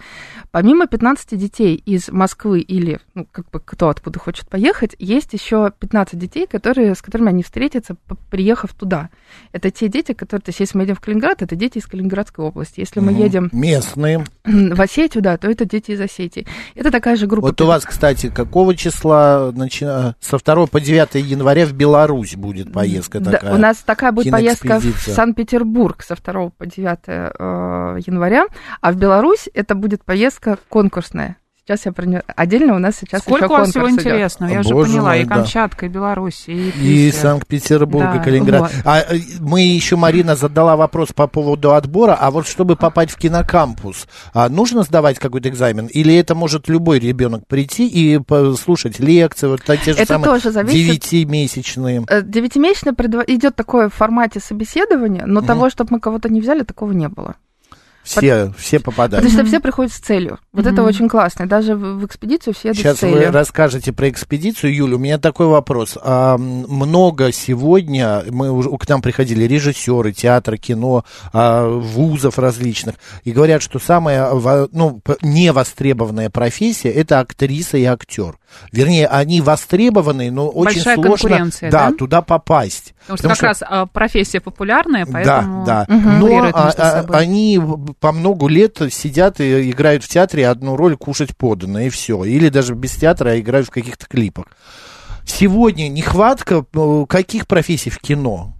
Помимо 0.51 0.87
15 0.87 1.37
детей 1.37 1.75
из 1.75 2.09
Москвы 2.09 2.59
или, 2.59 2.99
ну, 3.13 3.27
как 3.31 3.49
бы 3.49 3.59
кто 3.59 3.89
откуда 3.89 4.19
хочет 4.19 4.47
поехать, 4.47 4.95
есть 4.99 5.33
еще 5.33 5.71
15 5.79 6.17
детей, 6.19 6.47
которые, 6.47 6.95
с 6.95 7.01
которыми 7.01 7.29
они 7.29 7.43
встретятся, 7.43 7.95
приехав 8.29 8.73
туда. 8.73 9.09
Это 9.51 9.71
те 9.71 9.87
дети, 9.87 10.13
которые, 10.13 10.43
то 10.43 10.49
есть 10.49 10.59
если 10.59 10.77
мы 10.77 10.83
едем 10.83 10.95
в 10.95 11.01
Калининград, 11.01 11.41
это 11.41 11.55
дети 11.55 11.77
из 11.79 11.85
Калининградской 11.85 12.45
области. 12.45 12.79
Если 12.79 12.99
мы 12.99 13.11
едем 13.13 13.49
Местные. 13.51 14.23
в 14.43 14.81
Осетию, 14.81 15.23
да, 15.23 15.37
то 15.37 15.49
это 15.49 15.65
дети 15.65 15.91
из 15.91 16.01
Осетии. 16.01 16.45
Это 16.75 16.91
такая 16.91 17.15
же 17.15 17.27
группа. 17.27 17.47
Вот 17.47 17.61
у 17.61 17.65
вас, 17.65 17.85
кстати, 17.85 18.29
какого 18.29 18.75
числа 18.75 19.51
начи- 19.53 20.13
со 20.19 20.37
2 20.37 20.67
по 20.67 20.79
9 20.79 21.15
января 21.15 21.65
в 21.65 21.73
Беларусь 21.73 22.35
будет 22.35 22.71
поездка 22.71 23.19
Да, 23.19 23.31
такая? 23.31 23.53
у 23.53 23.57
нас 23.57 23.77
такая 23.95 24.11
будет 24.11 24.31
поездка 24.31 24.79
в. 24.79 24.83
Санкт-Петербург 24.83 26.03
со 26.03 26.15
2 26.15 26.49
по 26.49 26.65
9 26.65 26.99
э, 27.07 27.97
января, 28.05 28.47
а 28.81 28.91
в 28.91 28.97
Беларусь 28.97 29.49
это 29.53 29.75
будет 29.75 30.03
поездка 30.03 30.57
конкурсная. 30.69 31.37
Сейчас 31.67 31.83
я 31.87 31.91
про 31.93 32.05
нее... 32.05 32.21
Отдельно 32.27 32.75
у 32.75 32.77
нас 32.77 32.95
сейчас 32.95 33.21
Сколько 33.23 33.45
еще 33.45 33.53
у 33.55 33.57
вас 33.57 33.69
всего 33.71 33.89
идет. 33.89 33.99
интересного? 34.01 34.51
Я 34.51 34.59
О, 34.59 34.63
же 34.63 34.69
боже 34.75 34.91
поняла. 34.91 35.09
мой, 35.09 35.21
и 35.21 35.25
да. 35.25 35.35
Камчатка, 35.35 35.85
и 35.87 35.89
Беларусь, 35.89 36.43
и 36.45 36.69
И. 37.07 37.11
Санкт-Петербург, 37.11 38.05
Да. 38.05 38.17
и 38.17 38.23
Калининград. 38.23 38.61
Вот. 38.61 38.71
А 38.85 38.99
э, 38.99 39.17
мы 39.39 39.61
еще, 39.61 39.95
Марина 39.95 40.35
задала 40.35 40.75
вопрос 40.75 41.09
по 41.11 41.25
поводу 41.25 41.73
отбора, 41.73 42.13
а 42.21 42.29
вот 42.29 42.47
чтобы 42.47 42.75
попасть 42.75 43.13
в 43.13 43.17
кинокампус, 43.17 44.07
а 44.35 44.47
нужно 44.47 44.83
сдавать 44.83 45.17
какой-то 45.17 45.49
экзамен? 45.49 45.87
Или 45.87 46.13
это 46.15 46.35
может 46.35 46.69
любой 46.69 46.99
ребенок 46.99 47.47
прийти 47.47 47.87
и 47.87 48.19
послушать 48.19 48.99
лекции, 48.99 49.47
вот 49.47 49.63
те 49.63 49.75
же 49.77 49.91
Это 49.93 50.05
самые 50.05 50.25
тоже 50.33 50.51
зависит 50.51 50.75
девятимесячные? 50.75 52.05
Э, 52.07 52.21
Девятимесячное 52.21 52.93
предва- 52.93 53.23
идет 53.25 53.55
такое 53.55 53.89
в 53.89 53.93
формате 53.95 54.39
собеседования, 54.39 55.25
но 55.25 55.39
Мгм. 55.39 55.47
того, 55.47 55.69
чтобы 55.71 55.93
мы 55.93 55.99
кого-то 55.99 56.29
не 56.29 56.41
взяли, 56.41 56.61
такого 56.61 56.91
не 56.91 57.07
было. 57.09 57.37
Все, 58.05 58.53
все 58.57 58.79
попадают. 58.79 59.25
Потому 59.25 59.31
что 59.41 59.47
все 59.49 59.59
приходят 59.59 59.91
с 59.91 59.97
целью. 59.97 60.39
Вот 60.53 60.65
это 60.65 60.81
Мгм. 60.81 60.85
очень 60.85 61.09
классно. 61.09 61.47
Даже 61.47 61.75
в, 61.75 61.99
в 61.99 62.05
экспедицию 62.05 62.53
все 62.53 62.73
Сейчас 62.73 62.99
с 62.99 63.01
вы 63.01 63.11
целью. 63.13 63.31
расскажете 63.31 63.91
про 63.91 64.09
экспедицию, 64.09 64.73
Юля. 64.75 64.95
У 64.95 64.99
меня 64.99 65.17
такой 65.17 65.47
вопрос. 65.47 65.97
А, 66.01 66.37
много 66.37 67.31
сегодня 67.31 68.23
мы 68.29 68.51
уже 68.51 68.69
к 68.77 68.87
нам 68.87 69.01
приходили 69.01 69.43
режиссеры, 69.45 70.13
театра, 70.13 70.57
кино, 70.57 71.03
а, 71.33 71.67
вузов 71.67 72.37
различных, 72.39 72.95
и 73.23 73.31
говорят, 73.31 73.61
что 73.61 73.79
самая 73.79 74.31
ну, 74.71 75.01
невостребованная 75.21 76.29
профессия 76.29 76.89
это 76.89 77.19
актриса 77.19 77.77
и 77.77 77.83
актер. 77.85 78.37
Вернее, 78.71 79.07
они 79.07 79.41
востребованы, 79.41 80.31
но 80.31 80.47
очень 80.49 80.83
Большая 80.83 80.95
сложно 80.95 81.49
да, 81.61 81.69
да? 81.69 81.91
туда 81.91 82.21
попасть. 82.21 82.93
Потому 83.07 83.17
что 83.17 83.29
как 83.29 83.41
раз 83.41 83.63
а, 83.63 83.85
профессия 83.85 84.39
популярная, 84.39 85.05
поэтому... 85.05 85.63
Да, 85.63 85.85
да. 85.87 85.95
Мгм. 85.95 86.19
Но 86.19 86.25
а, 86.25 86.65
между 86.65 86.81
а, 86.81 86.91
собой. 86.91 87.17
они 87.17 87.61
по 87.99 88.11
много 88.11 88.47
лет 88.47 88.81
сидят 88.89 89.39
и 89.39 89.69
играют 89.69 90.03
в 90.03 90.07
театре 90.07 90.47
одну 90.47 90.75
роль 90.75 90.97
кушать 90.97 91.37
подано, 91.37 91.79
и 91.81 91.89
все. 91.89 92.23
Или 92.23 92.49
даже 92.49 92.73
без 92.73 92.91
театра, 92.95 93.31
а 93.31 93.39
играют 93.39 93.67
в 93.67 93.71
каких-то 93.71 94.07
клипах. 94.07 94.45
Сегодня 95.25 95.87
нехватка 95.87 96.65
э, 96.73 97.05
каких 97.07 97.47
профессий 97.47 97.89
в 97.89 97.99
кино? 97.99 98.54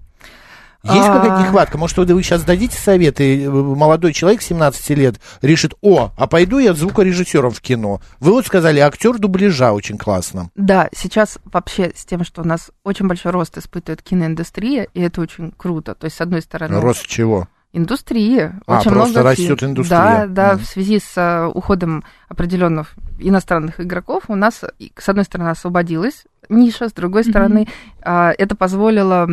Есть 0.86 1.08
А. 1.08 1.13
какая-то 1.20 1.42
нехватка? 1.44 1.77
Может, 1.77 1.98
вы 1.98 2.22
сейчас 2.24 2.44
дадите 2.44 2.77
советы? 2.77 3.44
э, 3.44 3.50
Молодой 3.50 4.13
человек 4.13 4.42
17 4.42 4.89
лет 4.92 5.15
решит, 5.42 5.74
о, 5.82 6.12
а 6.18 6.27
пойду 6.27 6.60
я 6.60 6.74
звукорежиссером 6.74 7.51
в 7.51 7.60
кино. 7.62 8.01
Вы 8.20 8.32
вот 8.32 8.46
сказали, 8.46 8.80
актер 8.80 9.18
дубляжа 9.18 9.72
очень 9.74 9.98
классно. 9.98 10.50
Да, 10.56 10.89
сейчас 10.96 11.39
вообще 11.46 11.92
с 11.96 12.06
тем, 12.06 12.24
что 12.24 12.42
у 12.42 12.46
нас 12.46 12.72
очень 12.84 13.08
большой 13.08 13.32
рост 13.32 13.58
испытывает 13.58 14.01
киноиндустрия, 14.01 14.88
и 14.94 15.01
это 15.01 15.22
очень 15.22 15.51
круто. 15.58 15.96
То 15.96 16.06
есть, 16.06 16.18
с 16.18 16.22
одной 16.22 16.42
стороны, 16.42 16.80
Рост 16.80 17.08
чего? 17.08 17.48
индустрии. 17.74 18.51
А, 18.68 18.80
очень 18.80 18.92
просто 18.92 19.20
много 19.20 19.30
растет 19.32 19.63
индустрия. 19.63 19.98
Да, 20.00 20.25
да, 20.27 20.54
Мгм. 20.54 20.63
в 20.63 20.65
связи 20.65 21.00
с 21.00 21.12
э, 21.18 21.46
уходом 21.54 22.04
определенных 22.27 22.94
иностранных 23.20 23.79
игроков 23.79 24.24
у 24.27 24.36
нас, 24.36 24.63
с 24.98 25.10
одной 25.10 25.25
стороны, 25.25 25.50
освободилась 25.50 26.25
ниша, 26.50 26.89
с 26.89 26.94
другой 26.94 27.24
Мгм. 27.24 27.29
стороны, 27.32 27.67
а, 28.03 28.32
это 28.38 28.55
позволило, 28.55 29.27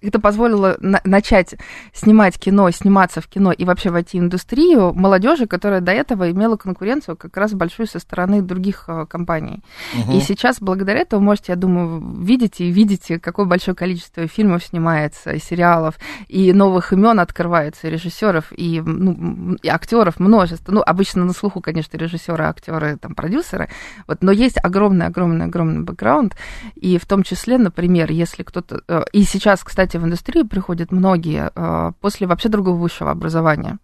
это 0.00 0.20
позволило 0.20 0.76
на- 0.80 1.00
начать 1.04 1.56
снимать 1.92 2.38
кино, 2.38 2.70
сниматься 2.70 3.20
в 3.20 3.26
кино 3.26 3.52
и 3.52 3.64
вообще 3.64 3.90
войти 3.90 4.20
в 4.20 4.22
индустрию 4.22 4.92
молодежи, 4.94 5.46
которая 5.46 5.80
до 5.80 5.92
этого 5.92 6.30
имела 6.30 6.56
конкуренцию 6.56 7.16
как 7.16 7.36
раз 7.36 7.52
большую 7.52 7.86
со 7.86 7.98
стороны 7.98 8.42
других 8.42 8.84
э, 8.88 9.06
компаний. 9.08 9.62
Мгм. 9.94 10.12
И 10.12 10.20
сейчас 10.20 10.60
благодаря 10.60 11.00
этому 11.00 11.24
можете, 11.24 11.52
я 11.52 11.56
думаю, 11.56 12.00
видите 12.20 12.66
и 12.66 12.70
видите, 12.70 13.18
какое 13.18 13.46
большое 13.46 13.74
количество 13.74 14.26
фильмов 14.26 14.64
снимается, 14.64 15.32
и 15.32 15.40
сериалов, 15.40 15.96
и 16.28 16.52
новых 16.52 16.92
имен 16.92 17.18
открывается, 17.18 17.88
и 17.88 17.90
режиссеров, 17.90 18.52
и, 18.56 18.80
ну, 18.80 19.56
и 19.62 19.68
актеров 19.68 20.20
множество. 20.20 20.72
Ну, 20.72 20.82
обычно 20.84 21.24
на 21.24 21.32
слуху, 21.44 21.60
конечно, 21.60 21.98
режиссеры, 21.98 22.44
актеры, 22.44 22.96
там, 22.96 23.14
продюсеры. 23.14 23.68
Вот, 24.06 24.22
но 24.22 24.32
есть 24.32 24.56
огромный, 24.64 25.06
огромный, 25.06 25.44
огромный 25.44 25.82
бэкграунд. 25.82 26.34
И 26.74 26.96
в 26.96 27.04
том 27.04 27.22
числе, 27.22 27.58
например, 27.58 28.10
если 28.10 28.42
кто-то... 28.42 28.80
э, 28.88 29.02
И 29.12 29.24
сейчас, 29.24 29.62
кстати, 29.62 29.98
в 29.98 30.04
индустрию 30.04 30.46
приходят 30.46 30.92
многие 30.92 31.50
э, 31.54 31.92
после 32.00 32.26
вообще 32.26 32.48
другого 32.48 32.76
высшего 32.76 33.10
образования 33.10 33.78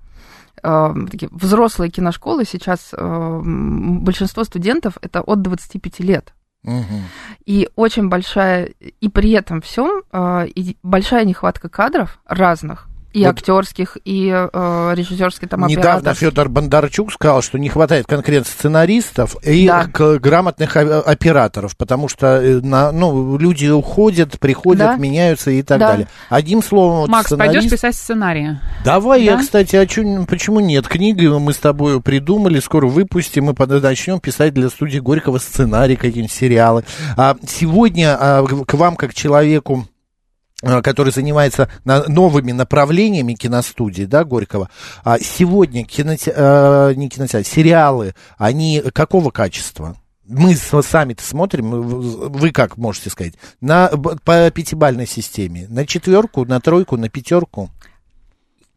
э, 0.63 0.95
такие 1.11 1.29
взрослые 1.31 1.91
киношколы 1.91 2.45
сейчас 2.47 2.95
большинство 2.95 4.45
студентов 4.45 4.97
это 5.03 5.21
от 5.21 5.43
25 5.43 6.01
лет. 6.01 6.33
Мгм. 6.63 7.03
И 7.47 7.69
очень 7.77 8.09
большая, 8.09 8.71
и 9.01 9.09
при 9.09 9.31
этом 9.33 9.61
всем, 9.61 10.03
и 10.57 10.77
большая 10.83 11.25
нехватка 11.25 11.69
кадров 11.69 12.21
разных, 12.27 12.90
И 13.13 13.25
вот 13.25 13.31
актерских, 13.31 13.99
и 14.05 14.29
э, 14.29 14.93
режиссерских 14.95 15.49
там 15.49 15.67
Недавно 15.67 16.15
Федор 16.15 16.49
Бондарчук 16.49 17.13
сказал, 17.13 17.43
что 17.43 17.59
не 17.59 17.69
хватает 17.69 18.07
конкретно 18.07 18.49
сценаристов 18.51 19.37
и 19.45 19.67
да. 19.67 19.89
грамотных 19.93 20.77
операторов, 20.77 21.77
потому 21.77 22.09
что 22.09 22.41
э, 22.41 22.61
на, 22.61 22.93
ну, 22.93 23.37
люди 23.37 23.67
уходят, 23.67 24.39
приходят, 24.39 24.79
да. 24.79 24.97
меняются 24.97 25.51
и 25.51 25.63
так 25.63 25.81
да. 25.81 25.89
далее. 25.89 26.09
Одним 26.29 26.63
словом, 26.63 27.11
Макс, 27.11 27.27
сценарист... 27.27 27.55
пойдешь 27.55 27.71
писать 27.71 27.97
сценарии? 27.97 28.61
Давай, 28.85 29.25
да? 29.27 29.33
я, 29.33 29.39
кстати, 29.39 29.75
а 29.75 29.87
чё, 29.87 30.25
почему 30.29 30.61
нет? 30.61 30.87
Книги 30.87 31.27
мы 31.27 31.53
с 31.53 31.59
тобой 31.59 32.01
придумали, 32.01 32.61
скоро 32.61 32.87
выпустим, 32.87 33.51
и 33.51 33.81
начнем 33.81 34.21
писать 34.21 34.55
для 34.55 34.69
студии 34.69 34.99
Горького 34.99 35.39
сценарий, 35.39 35.97
какие-нибудь 35.97 36.33
сериалы. 36.33 36.85
А 37.17 37.37
сегодня 37.47 38.17
а, 38.19 38.47
к 38.47 38.75
вам, 38.75 38.97
как 38.97 39.15
человеку, 39.15 39.87
который 40.61 41.13
занимается 41.13 41.71
новыми 41.85 42.53
направлениями 42.53 43.35
киностудии, 43.35 44.05
да, 44.05 44.25
Горького. 44.25 44.71
А 45.05 45.19
сегодня 45.19 45.85
киноте... 45.85 46.33
Э, 46.35 46.93
не 46.95 47.09
кинотеатр, 47.09 47.47
сериалы, 47.49 48.15
они 48.39 48.83
какого 48.93 49.31
качества? 49.31 49.97
Мы 50.27 50.55
сами-то 50.55 51.25
смотрим, 51.25 51.71
вы 51.71 52.53
как 52.53 52.77
можете 52.77 53.11
сказать, 53.11 53.35
на, 53.61 53.89
по 53.89 54.51
пятибальной 54.51 55.07
системе, 55.07 55.67
на 55.69 55.85
четверку, 55.87 56.45
на 56.45 56.61
тройку, 56.61 56.97
на 56.97 57.09
пятерку? 57.09 57.71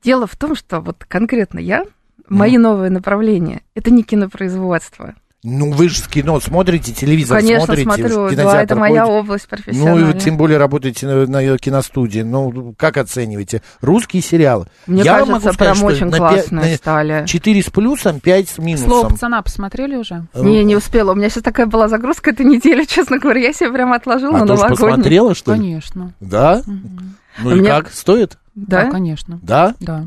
Дело 0.04 0.26
в 0.26 0.36
том, 0.36 0.56
что 0.56 0.82
вот 0.82 1.06
конкретно 1.08 1.60
я, 1.60 1.86
мои 2.28 2.58
ну. 2.58 2.70
новые 2.70 2.90
направления, 2.90 3.62
это 3.76 3.92
не 3.92 4.04
кинопроизводство, 4.04 5.14
ну, 5.44 5.72
вы 5.74 5.90
же 5.90 6.02
кино 6.10 6.40
смотрите, 6.40 6.94
телевизор 6.94 7.40
Конечно, 7.40 7.66
смотрите, 7.66 7.84
смотрю, 7.84 8.28
в 8.28 8.36
да, 8.36 8.62
это 8.62 8.76
моя 8.78 9.02
ходите. 9.02 9.20
область 9.20 9.48
профессиональная. 9.50 10.06
Ну, 10.06 10.12
и 10.12 10.20
тем 10.20 10.38
более 10.38 10.58
работаете 10.58 11.06
на, 11.06 11.28
на 11.28 11.58
киностудии. 11.58 12.22
Ну, 12.22 12.74
как 12.78 12.96
оцениваете? 12.96 13.62
Русские 13.82 14.22
сериалы. 14.22 14.68
Мне 14.88 15.04
Я 15.04 15.14
кажется, 15.14 15.32
могу 15.34 15.42
сказать, 15.42 15.58
прям 15.60 15.84
очень 15.84 16.12
классные 16.12 16.72
на 16.72 16.78
стали. 16.78 17.26
4 17.28 17.62
с 17.62 17.70
плюсом, 17.70 18.20
5 18.22 18.50
с 18.50 18.58
минусом. 18.58 18.88
Слово 18.88 19.10
пацана 19.10 19.42
посмотрели 19.42 19.98
уже? 19.98 20.28
Э, 20.34 20.42
не, 20.42 20.64
не 20.64 20.78
успела. 20.78 21.12
У 21.12 21.16
меня 21.16 21.30
сейчас 21.30 21.44
такая 21.44 21.66
была 21.66 21.90
загрузка 21.90 22.32
этой 22.32 22.46
недели, 22.46 22.86
честно 22.88 23.20
говоря. 23.20 23.42
Я 23.42 23.52
себе 23.52 23.72
прям 23.72 23.92
отложила 23.92 24.38
а 24.38 24.40
на 24.40 24.46
новогодний. 24.46 24.78
посмотрела, 24.78 25.36
что 25.36 25.54
ли? 25.54 25.60
Конечно. 25.60 26.14
Да? 26.22 26.62
Угу. 26.66 27.04
Ну 27.44 27.50
а 27.50 27.56
и 27.58 27.66
как? 27.66 27.92
Стоит? 27.92 28.38
Да, 28.56 28.86
да 28.86 28.92
конечно. 28.92 29.40
Да? 29.42 29.76
Да. 29.82 30.06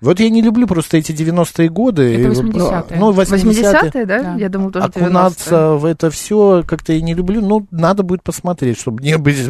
Вот 0.00 0.20
я 0.20 0.28
не 0.28 0.42
люблю 0.42 0.66
просто 0.66 0.98
эти 0.98 1.12
90-е 1.12 1.68
годы. 1.68 2.02
Это 2.14 2.40
80-е. 2.40 2.98
Ну, 2.98 3.12
80-е, 3.12 3.62
80-е 3.62 4.06
да? 4.06 4.22
да? 4.22 4.34
Я 4.36 4.48
думал, 4.48 4.70
тоже 4.70 4.86
Окунаться 4.86 5.54
90-е. 5.54 5.78
в 5.78 5.84
это 5.84 6.10
все 6.10 6.64
как-то 6.66 6.92
я 6.92 7.00
не 7.00 7.14
люблю. 7.14 7.40
Ну, 7.40 7.66
надо 7.70 8.02
будет 8.02 8.22
посмотреть, 8.22 8.78
чтобы 8.78 9.02
не 9.02 9.16
быть, 9.16 9.48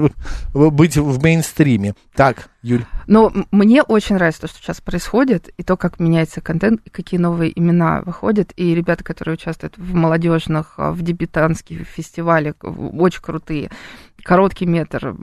быть 0.53 0.97
в 0.97 1.23
мейнстриме. 1.23 1.95
Так, 2.15 2.51
Юль. 2.63 2.85
Ну, 3.07 3.33
мне 3.51 3.83
очень 3.83 4.15
нравится 4.15 4.43
то, 4.43 4.49
что 4.49 4.59
сейчас 4.59 4.81
происходит, 4.81 5.49
и 5.57 5.63
то, 5.63 5.77
как 5.77 5.99
меняется 5.99 6.41
контент, 6.41 6.81
и 6.85 6.91
какие 6.91 7.19
новые 7.19 7.59
имена 7.59 8.03
выходят. 8.05 8.53
И 8.57 8.75
ребята, 8.75 9.03
которые 9.03 9.35
участвуют 9.35 9.77
в 9.77 9.95
молодежных, 9.95 10.75
в 10.79 11.03
дебютантских 11.03 11.87
фестивалях, 11.87 12.55
очень 12.63 13.23
крутые. 13.23 13.71
Короткий 14.23 14.67
метр, 14.67 15.15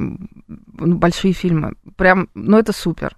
большие 0.48 1.34
фильмы. 1.34 1.74
Прям, 1.96 2.30
ну, 2.36 2.58
это 2.58 2.74
супер. 2.74 3.16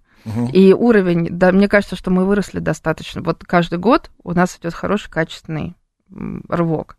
И 0.53 0.73
уровень, 0.73 1.27
да, 1.31 1.51
мне 1.51 1.67
кажется, 1.67 1.95
что 1.95 2.11
мы 2.11 2.25
выросли 2.25 2.59
достаточно. 2.59 3.21
Вот 3.21 3.43
каждый 3.43 3.79
год 3.79 4.09
у 4.23 4.33
нас 4.33 4.57
идет 4.57 4.73
хороший, 4.73 5.09
качественный 5.09 5.75
рывок. 6.47 6.97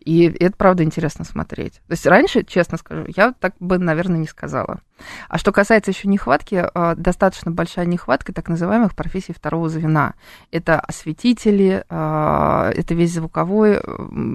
И 0.00 0.24
это, 0.24 0.56
правда, 0.56 0.82
интересно 0.82 1.24
смотреть. 1.24 1.74
То 1.86 1.92
есть 1.92 2.06
раньше, 2.06 2.44
честно 2.44 2.76
скажу, 2.76 3.06
я 3.16 3.32
так 3.32 3.54
бы, 3.58 3.78
наверное, 3.78 4.18
не 4.18 4.26
сказала. 4.26 4.80
А 5.28 5.38
что 5.38 5.52
касается 5.52 5.90
еще 5.90 6.08
нехватки, 6.08 6.64
а, 6.74 6.94
достаточно 6.94 7.50
большая 7.50 7.86
нехватка 7.86 8.32
так 8.32 8.48
называемых 8.48 8.94
профессий 8.94 9.32
второго 9.32 9.68
звена. 9.68 10.14
Это 10.50 10.80
осветители, 10.80 11.84
а, 11.88 12.70
это 12.74 12.94
весь 12.94 13.14
звуковой, 13.14 13.80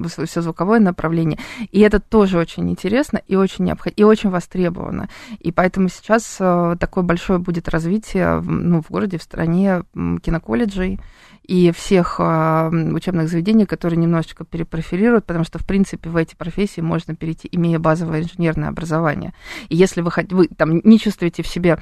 все 0.08 0.42
звуковое 0.42 0.80
направление. 0.80 1.40
И 1.72 1.80
это 1.80 2.00
тоже 2.00 2.38
очень 2.38 2.70
интересно 2.70 3.22
и 3.28 3.36
очень 3.36 3.66
необходимо, 3.66 3.96
и 3.96 4.04
очень 4.04 4.30
востребовано. 4.30 5.10
И 5.40 5.52
поэтому 5.52 5.90
сейчас 5.90 6.38
такое 6.80 7.04
большое 7.04 7.40
будет 7.40 7.70
развитие 7.70 8.42
ну, 8.42 8.82
в 8.82 8.90
городе, 8.90 9.18
в 9.18 9.24
стране 9.24 9.84
киноколледжей, 9.94 11.00
и 11.50 11.72
всех 11.72 12.18
э, 12.20 12.70
учебных 12.94 13.28
заведений, 13.28 13.66
которые 13.66 13.98
немножечко 13.98 14.46
перепрофилируют, 14.46 15.26
потому 15.26 15.44
что, 15.44 15.58
в 15.58 15.66
принципе, 15.66 16.08
в 16.08 16.16
эти 16.16 16.36
профессии 16.36 16.80
можно 16.80 17.16
перейти, 17.16 17.50
имея 17.52 17.80
базовое 17.80 18.22
инженерное 18.22 18.70
образование. 18.70 19.34
И 19.68 19.76
если 19.76 20.02
вы, 20.02 20.12
вы 20.30 20.49
там, 20.58 20.82
не 20.84 21.00
чувствуете 21.00 21.44
в 21.44 21.48
себе 21.48 21.80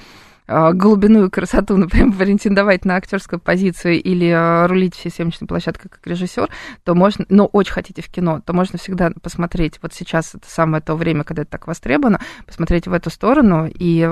э, 0.48 0.74
глубину 0.74 1.26
и 1.26 1.30
красоту, 1.30 1.78
например, 1.78 2.14
претендовать 2.18 2.86
на 2.86 2.96
актерскую 2.96 3.40
позицию 3.40 4.02
или 4.02 4.28
э, 4.28 4.66
рулить 4.68 4.96
всей 4.96 5.12
съемочной 5.12 5.48
площадкой 5.48 5.90
как 5.90 6.06
режиссер, 6.06 6.50
то 6.84 6.96
можно, 6.96 7.26
но 7.30 7.46
очень 7.46 7.74
хотите 7.74 8.02
в 8.02 8.10
кино, 8.10 8.42
то 8.46 8.54
можно 8.54 8.78
всегда 8.78 9.12
посмотреть, 9.22 9.80
вот 9.82 9.94
сейчас 9.94 10.36
это 10.36 10.50
самое 10.50 10.82
то 10.82 10.96
время, 10.96 11.24
когда 11.24 11.44
это 11.44 11.52
так 11.52 11.68
востребовано, 11.68 12.20
посмотреть 12.46 12.88
в 12.88 12.94
эту 12.94 13.10
сторону, 13.10 13.68
и 13.68 14.06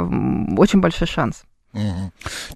очень 0.57 0.81
большой 0.81 1.07
шанс. 1.07 1.43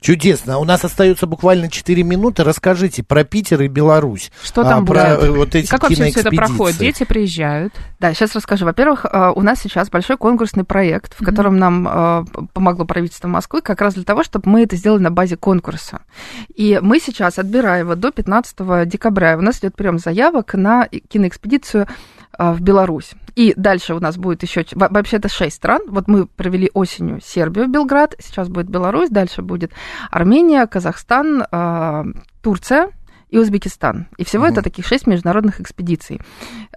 Чудесно. 0.02 0.60
У 0.60 0.66
нас 0.66 0.84
остается 0.86 1.28
буквально 1.28 1.70
4 1.70 2.04
минуты. 2.04 2.44
Расскажите 2.44 3.04
про 3.04 3.24
Питер 3.24 3.62
и 3.62 3.68
Беларусь. 3.68 4.32
Что 4.44 4.64
там 4.64 4.80
а, 4.80 4.82
будет? 4.82 4.98
Про, 4.98 5.10
э, 5.10 5.30
вот 5.30 5.56
эти 5.56 5.68
как 5.68 5.84
вообще 5.84 6.10
все 6.10 6.22
это 6.22 6.32
проходит? 6.32 6.80
Дети 6.80 7.04
приезжают. 7.04 7.74
Да, 8.00 8.14
сейчас 8.14 8.36
расскажу. 8.36 8.66
Во-первых, 8.66 9.06
э, 9.06 9.32
у 9.36 9.42
нас 9.42 9.60
сейчас 9.60 9.90
большой 9.90 10.18
конкурсный 10.18 10.64
проект, 10.64 11.14
в 11.20 11.24
котором 11.24 11.56
mm-hmm. 11.56 11.58
нам 11.58 11.88
э, 11.88 12.46
помогло 12.54 12.86
правительство 12.86 13.28
Москвы, 13.28 13.62
как 13.62 13.82
раз 13.82 13.96
для 13.96 14.04
того, 14.04 14.24
чтобы 14.24 14.50
мы 14.50 14.64
это 14.64 14.76
сделали 14.76 15.02
на 15.02 15.12
базе 15.12 15.36
конкурса. 15.36 16.02
И 16.56 16.80
мы 16.82 17.00
сейчас 17.00 17.40
отбираем 17.40 17.86
его 17.86 17.96
до 17.96 18.12
15 18.12 18.88
декабря. 18.88 19.38
У 19.38 19.42
нас 19.42 19.60
идет 19.60 19.76
прием 19.76 20.00
заявок 20.00 20.54
на 20.54 20.88
киноэкспедицию 20.88 21.88
а, 21.88 21.90
в 22.40 22.62
Беларусь. 22.62 23.12
И 23.36 23.54
дальше 23.56 23.94
у 23.94 24.00
нас 24.00 24.18
будет 24.18 24.44
еще, 24.44 24.66
вообще 24.74 25.18
это 25.18 25.30
шесть 25.30 25.58
стран. 25.58 25.82
Вот 25.88 26.08
мы 26.08 26.26
провели 26.26 26.72
осенью 26.74 27.20
Сербию, 27.22 27.68
Белград, 27.68 28.16
сейчас 28.20 28.50
будет 28.50 28.70
Беларусь, 28.70 29.10
дальше 29.10 29.42
будет 29.42 29.72
Армения, 30.10 30.66
Казахстан, 30.66 31.44
а, 31.52 32.06
Турция, 32.42 32.92
и 33.30 33.38
Узбекистан. 33.38 34.08
И 34.18 34.24
всего 34.24 34.44
угу. 34.44 34.54
это 34.54 34.62
таких 34.62 34.86
шесть 34.86 35.08
международных 35.08 35.62
экспедиций. 35.62 36.20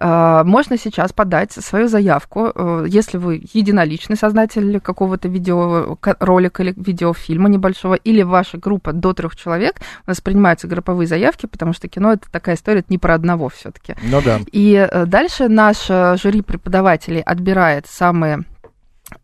А, 0.00 0.44
можно 0.44 0.76
сейчас 0.76 1.12
подать 1.12 1.52
свою 1.52 1.88
заявку, 1.88 2.52
э, 2.54 2.86
если 2.88 3.16
вы 3.16 3.42
единоличный 3.52 4.16
создатель 4.16 4.80
какого-то 4.80 5.28
видеоролика 5.28 6.62
или 6.62 6.74
видеофильма 6.76 7.48
небольшого, 7.48 7.94
или 7.94 8.22
ваша 8.22 8.58
группа 8.58 8.92
до 8.92 9.12
трех 9.14 9.34
человек, 9.36 9.76
у 10.06 10.10
нас 10.10 10.20
принимаются 10.20 10.68
групповые 10.68 11.06
заявки, 11.06 11.46
потому 11.46 11.72
что 11.72 11.88
кино 11.88 12.12
это 12.12 12.30
такая 12.30 12.56
история, 12.56 12.80
это 12.80 12.88
не 12.90 12.98
про 12.98 13.14
одного 13.14 13.48
все-таки. 13.48 13.94
Ну 14.02 14.20
да. 14.22 14.40
И 14.52 14.74
э, 14.74 15.06
дальше 15.06 15.48
наш 15.48 15.86
э, 15.88 16.16
жюри 16.22 16.42
преподавателей 16.42 17.20
отбирает 17.20 17.86
самые 17.86 18.44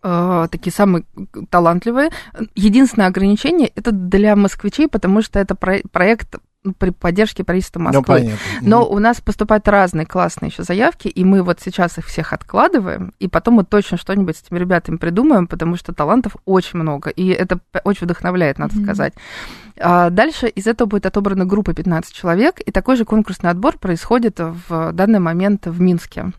такие 0.02 0.70
самые 0.70 1.04
талантливые. 1.48 2.10
Единственное 2.54 3.06
ограничение 3.06 3.72
это 3.74 3.90
для 3.90 4.36
москвичей, 4.36 4.86
потому 4.86 5.22
что 5.22 5.38
это 5.38 5.54
проект 5.54 6.36
при 6.78 6.90
поддержке 6.90 7.44
правительства 7.44 7.78
ну, 7.78 7.86
Москвы. 7.86 8.32
Ну, 8.60 8.68
Но 8.68 8.88
у 8.88 8.98
нас 8.98 9.20
поступают 9.20 9.68
разные 9.68 10.06
классные 10.06 10.50
еще 10.50 10.62
заявки, 10.62 11.08
и 11.08 11.24
мы 11.24 11.42
вот 11.42 11.60
сейчас 11.60 11.98
их 11.98 12.06
всех 12.06 12.32
откладываем, 12.32 13.14
и 13.18 13.28
потом 13.28 13.54
мы 13.54 13.64
точно 13.64 13.96
что-нибудь 13.96 14.36
с 14.36 14.42
этими 14.42 14.58
ребятами 14.58 14.96
придумаем, 14.96 15.46
потому 15.46 15.76
что 15.76 15.94
талантов 15.94 16.36
очень 16.44 16.78
много, 16.78 17.10
и 17.10 17.28
это 17.28 17.60
очень 17.84 18.06
вдохновляет, 18.06 18.58
надо 18.58 18.74
mm-hmm. 18.74 18.84
сказать. 18.84 19.14
А 19.80 20.10
дальше 20.10 20.48
из 20.48 20.66
этого 20.66 20.88
будет 20.88 21.06
отобрана 21.06 21.44
группа 21.46 21.72
15 21.72 22.12
человек, 22.12 22.60
и 22.64 22.72
такой 22.72 22.96
же 22.96 23.04
конкурсный 23.04 23.50
отбор 23.50 23.78
происходит 23.78 24.38
в 24.40 24.92
данный 24.92 25.20
момент 25.20 25.66
в 25.66 25.80
Минске. 25.80 26.32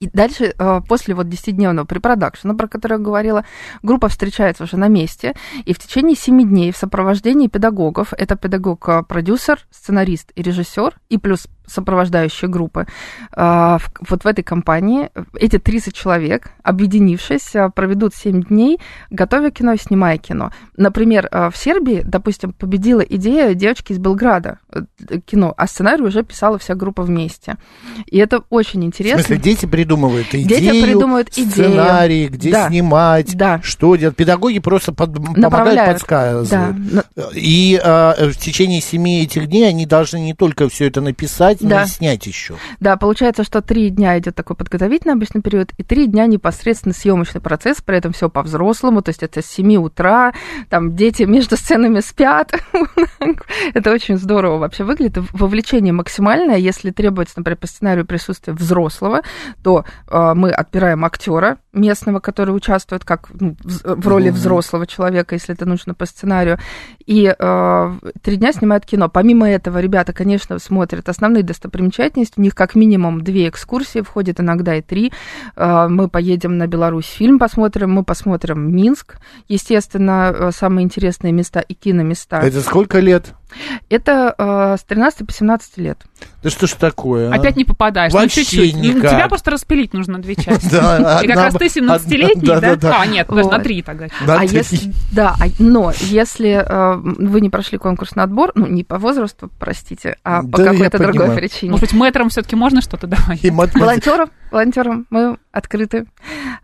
И 0.00 0.08
дальше, 0.08 0.54
э, 0.58 0.80
после 0.88 1.14
вот 1.14 1.26
10-дневного 1.26 1.84
препродакшена, 1.84 2.54
про 2.54 2.68
который 2.68 2.94
я 2.94 2.98
говорила, 2.98 3.44
группа 3.82 4.08
встречается 4.08 4.64
уже 4.64 4.76
на 4.76 4.88
месте, 4.88 5.34
и 5.64 5.72
в 5.72 5.78
течение 5.78 6.16
7 6.16 6.42
дней 6.48 6.72
в 6.72 6.76
сопровождении 6.76 7.48
педагогов, 7.48 8.12
это 8.16 8.36
педагог-продюсер, 8.36 9.66
сценарист 9.70 10.32
и 10.34 10.42
режиссер, 10.42 10.94
и 11.08 11.18
плюс 11.18 11.48
сопровождающие 11.66 12.48
группы. 12.48 12.86
А, 13.32 13.78
вот 14.08 14.24
в 14.24 14.26
этой 14.26 14.42
компании 14.42 15.10
эти 15.38 15.58
30 15.58 15.94
человек, 15.94 16.50
объединившись, 16.62 17.54
а, 17.56 17.70
проведут 17.70 18.14
7 18.14 18.42
дней, 18.42 18.78
готовя 19.10 19.50
кино, 19.50 19.76
снимая 19.76 20.18
кино. 20.18 20.50
Например, 20.76 21.28
а, 21.30 21.50
в 21.50 21.56
Сербии, 21.56 22.02
допустим, 22.04 22.52
победила 22.52 23.00
идея 23.00 23.54
девочки 23.54 23.92
из 23.92 23.98
Белграда 23.98 24.58
э, 24.72 25.20
кино, 25.24 25.54
а 25.56 25.66
сценарий 25.66 26.02
уже 26.02 26.22
писала 26.22 26.58
вся 26.58 26.74
группа 26.74 27.02
вместе. 27.02 27.56
И 28.06 28.18
это 28.18 28.42
очень 28.50 28.84
интересно. 28.84 29.22
В 29.22 29.26
смысле, 29.26 29.42
дети 29.42 29.66
придумывают 29.66 30.28
идею, 30.32 30.60
дети 30.60 30.82
придумывают 30.82 31.32
сценарий, 31.32 32.28
где 32.28 32.50
да. 32.50 32.68
снимать, 32.68 33.36
да. 33.36 33.60
что 33.62 33.96
делать. 33.96 34.16
Педагоги 34.16 34.58
просто 34.58 34.92
под, 34.92 35.14
помогают, 35.14 35.92
подсказывают. 35.92 36.76
Да. 36.92 37.04
И 37.34 37.80
а, 37.82 38.14
в 38.30 38.36
течение 38.36 38.80
7 38.80 39.08
этих 39.08 39.46
дней 39.48 39.68
они 39.68 39.86
должны 39.86 40.18
не 40.18 40.34
только 40.34 40.68
все 40.68 40.86
это 40.86 41.00
написать, 41.00 41.53
показать, 41.58 41.68
Да. 41.70 41.86
снять 41.86 42.26
еще. 42.26 42.56
Да, 42.80 42.96
получается, 42.96 43.44
что 43.44 43.62
три 43.62 43.90
дня 43.90 44.18
идет 44.18 44.34
такой 44.34 44.56
подготовительный 44.56 45.14
обычный 45.14 45.42
период, 45.42 45.72
и 45.76 45.82
три 45.82 46.06
дня 46.06 46.26
непосредственно 46.26 46.94
съемочный 46.94 47.40
процесс, 47.40 47.80
при 47.80 47.96
этом 47.98 48.12
все 48.12 48.28
по-взрослому, 48.28 49.02
то 49.02 49.10
есть 49.10 49.22
это 49.22 49.42
с 49.42 49.46
7 49.46 49.76
утра, 49.76 50.32
там 50.68 50.94
дети 50.96 51.22
между 51.24 51.56
сценами 51.56 52.00
спят. 52.00 52.52
Это 53.74 53.92
очень 53.92 54.16
здорово 54.16 54.58
вообще 54.58 54.84
выглядит. 54.84 55.22
Вовлечение 55.32 55.92
максимальное. 55.92 56.56
Если 56.56 56.90
требуется, 56.90 57.34
например, 57.38 57.58
по 57.58 57.66
сценарию 57.66 58.06
присутствие 58.06 58.54
взрослого, 58.54 59.22
то 59.62 59.84
э, 60.08 60.32
мы 60.34 60.50
отбираем 60.50 61.04
актера 61.04 61.58
местного, 61.74 62.20
который 62.20 62.54
участвует 62.54 63.04
как 63.04 63.28
ну, 63.38 63.56
в, 63.62 64.08
роли 64.08 64.28
Мгм. 64.28 64.36
взрослого 64.36 64.86
человека, 64.86 65.34
если 65.34 65.54
это 65.54 65.66
нужно 65.66 65.94
по 65.94 66.06
сценарию. 66.06 66.58
И 67.06 67.34
э, 67.36 67.92
три 68.22 68.36
дня 68.36 68.52
снимают 68.52 68.86
кино. 68.86 69.08
Помимо 69.08 69.48
этого, 69.48 69.78
ребята, 69.78 70.12
конечно, 70.12 70.58
смотрят 70.58 71.08
основные 71.08 71.42
достопримечательности. 71.42 72.34
У 72.38 72.42
них 72.42 72.54
как 72.54 72.74
минимум 72.74 73.22
две 73.22 73.48
экскурсии, 73.48 74.00
входит 74.00 74.40
иногда 74.40 74.76
и 74.76 74.82
три. 74.82 75.12
Э, 75.56 75.88
мы 75.88 76.08
поедем 76.08 76.58
на 76.58 76.66
Беларусь, 76.66 77.06
фильм 77.06 77.38
посмотрим, 77.38 77.92
мы 77.92 78.04
посмотрим 78.04 78.74
Минск. 78.74 79.16
Естественно, 79.48 80.32
э, 80.34 80.50
самые 80.52 80.84
интересные 80.84 81.32
места 81.32 81.60
и 81.60 81.74
киноместа. 81.74 82.36
Это 82.36 82.60
сколько 82.60 83.00
лет? 83.00 83.34
Это 83.88 84.34
э, 84.36 84.76
с 84.78 84.84
13 84.84 85.26
по 85.26 85.32
17 85.32 85.78
лет. 85.78 85.98
Да 86.42 86.50
что 86.50 86.66
ж 86.66 86.72
такое? 86.72 87.30
а? 87.30 87.34
Опять 87.34 87.56
не 87.56 87.64
попадаешь. 87.64 88.12
Ну, 88.12 88.20
Вообще 88.20 88.44
чуть-чуть. 88.44 88.74
Ну, 88.76 88.82
никак. 88.82 89.10
Тебя 89.12 89.28
просто 89.28 89.50
распилить 89.50 89.92
нужно 89.94 90.18
две 90.18 90.34
части. 90.36 90.68
Да, 90.70 91.20
И 91.22 91.26
как 91.26 91.36
раз 91.36 91.54
ты 91.54 91.66
17-летний, 91.66 92.42
одна- 92.50 92.60
да? 92.60 92.60
да-да-да. 92.76 93.00
А, 93.00 93.06
нет, 93.06 93.28
на 93.30 93.58
три 93.60 93.82
тогда. 93.82 94.06
На 94.26 94.40
а 94.40 94.44
если, 94.44 94.92
да, 95.12 95.34
а- 95.40 95.46
но 95.58 95.92
если 96.00 96.50
э, 96.66 96.96
вы 96.96 97.40
не 97.40 97.48
прошли 97.50 97.78
конкурсный 97.78 98.22
отбор, 98.24 98.52
ну 98.54 98.66
не 98.66 98.84
по 98.84 98.98
возрасту, 98.98 99.50
простите, 99.58 100.16
а 100.24 100.42
по 100.42 100.58
Да, 100.58 100.64
какой-то 100.72 100.98
другой 100.98 101.12
понимаю. 101.20 101.38
причине. 101.38 101.70
Может 101.72 101.86
быть, 101.88 101.92
мэтром 101.98 102.28
все-таки 102.28 102.56
можно 102.56 102.80
что-то 102.82 103.06
давать? 103.06 103.42
И 103.44 103.50
мат- 103.50 103.74
Волонтерам, 103.74 104.30
волонтерам 104.50 105.06
мы 105.10 105.38
открыты. 105.52 106.04
В 106.04 106.06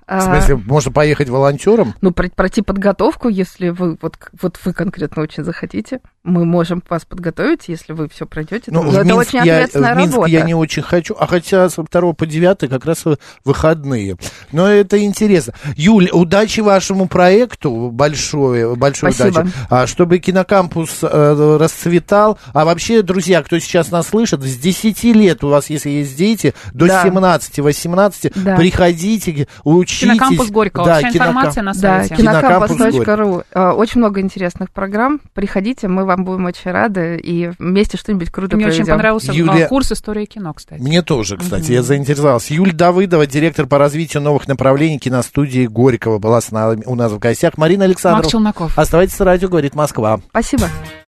А, 0.07 0.20
смысле, 0.20 0.57
можно 0.66 0.90
поехать 0.92 1.29
волонтером? 1.29 1.94
ну, 2.01 2.11
про- 2.11 2.29
пройти 2.29 2.62
подготовку, 2.62 3.29
если 3.29 3.68
вы 3.68 3.96
вот, 4.03 4.16
вот 4.40 4.59
вы 4.64 4.73
конкретно 4.73 5.23
очень 5.23 5.44
захотите, 5.44 6.01
мы 6.25 6.44
можем 6.44 6.83
вас 6.88 7.05
подготовить, 7.05 7.68
если 7.68 7.92
вы 7.92 8.09
все 8.09 8.27
пройдете. 8.27 8.70
Ну, 8.73 8.83
в 8.83 8.94
это 8.94 9.05
Минск 9.05 9.20
очень 9.20 9.38
я, 9.50 9.56
ответственная 9.56 9.94
в 9.94 9.98
Минск 9.98 10.12
работа. 10.14 10.30
я 10.30 10.42
не 10.42 10.54
очень 10.54 10.82
хочу, 10.82 11.14
а 11.18 11.26
хотя 11.26 11.68
с 11.68 11.76
2 11.76 12.12
по 12.12 12.26
9 12.26 12.68
как 12.70 12.84
раз 12.84 13.04
выходные. 13.44 14.16
Но 14.52 14.66
это 14.68 15.02
интересно. 15.02 15.54
Юль, 15.76 16.08
удачи 16.12 16.60
вашему 16.60 17.08
проекту, 17.08 17.90
большое, 17.92 18.74
большой 18.76 19.12
Спасибо. 19.12 19.40
удачи. 19.40 19.52
А, 19.68 19.86
чтобы 19.86 20.18
кинокампус 20.18 20.98
э, 21.02 21.56
расцветал. 21.60 22.38
А 22.52 22.64
вообще, 22.64 23.02
друзья, 23.02 23.42
кто 23.42 23.58
сейчас 23.58 23.90
нас 23.90 24.08
слышит, 24.08 24.42
с 24.42 24.56
10 24.56 25.04
лет 25.04 25.42
у 25.44 25.48
вас, 25.48 25.70
если 25.70 25.90
есть 25.90 26.16
дети, 26.16 26.54
до 26.72 26.86
Да. 26.86 27.04
17-18, 27.04 28.32
Да. 28.34 28.56
приходите, 28.56 29.46
учитесь. 29.64 30.00
Кинокампус 30.00 30.50
Горького. 30.50 30.86
Да, 30.86 30.98
Вся 30.98 31.08
кинокам- 31.10 31.16
информация 31.30 31.62
на 31.62 31.72
Да, 31.72 31.78
сайте. 32.04 32.16
кинокампус.ру. 32.16 33.42
Э, 33.52 33.70
Очень 33.70 34.00
много 34.00 34.20
интересных 34.20 34.70
программ. 34.70 35.20
Приходите, 35.34 35.88
мы 35.88 36.04
вам 36.04 36.24
будем 36.24 36.44
очень 36.44 36.70
рады 36.70 37.16
и 37.22 37.50
вместе 37.58 37.96
что-нибудь 37.96 38.30
круто 38.30 38.56
Мне 38.56 38.66
очень 38.66 38.84
проведем. 38.84 38.94
Понравился 39.33 39.55
Юлия- 39.57 39.69
курс 39.69 39.93
истории 39.93 40.25
кино, 40.27 40.53
кстати. 40.55 40.81
Мне 40.81 41.03
тоже, 41.03 41.37
кстати, 41.37 41.73
я 41.73 41.83
заинтересовался. 41.83 42.55
Юль 42.55 42.73
Давыдова, 42.73 43.27
директор 43.27 43.66
по 43.66 43.79
развитию 43.79 44.23
новых 44.23 44.49
направлений 44.49 44.99
киностудии 44.99 45.66
Горького, 45.66 46.19
была 46.19 46.40
с 46.40 46.51
нами, 46.51 46.83
у 46.87 46.95
нас 46.95 47.12
в 47.12 47.19
гостях. 47.19 47.57
Марина 47.57 47.85
Макс 47.85 47.90
Александрова. 47.90 48.31
Челноков. 48.31 48.79
Оставайтесь 48.79 49.19
на 49.19 49.25
радио, 49.25 49.49
говорит 49.49 49.75
Москва. 49.75 50.21
Спасибо. 50.31 50.69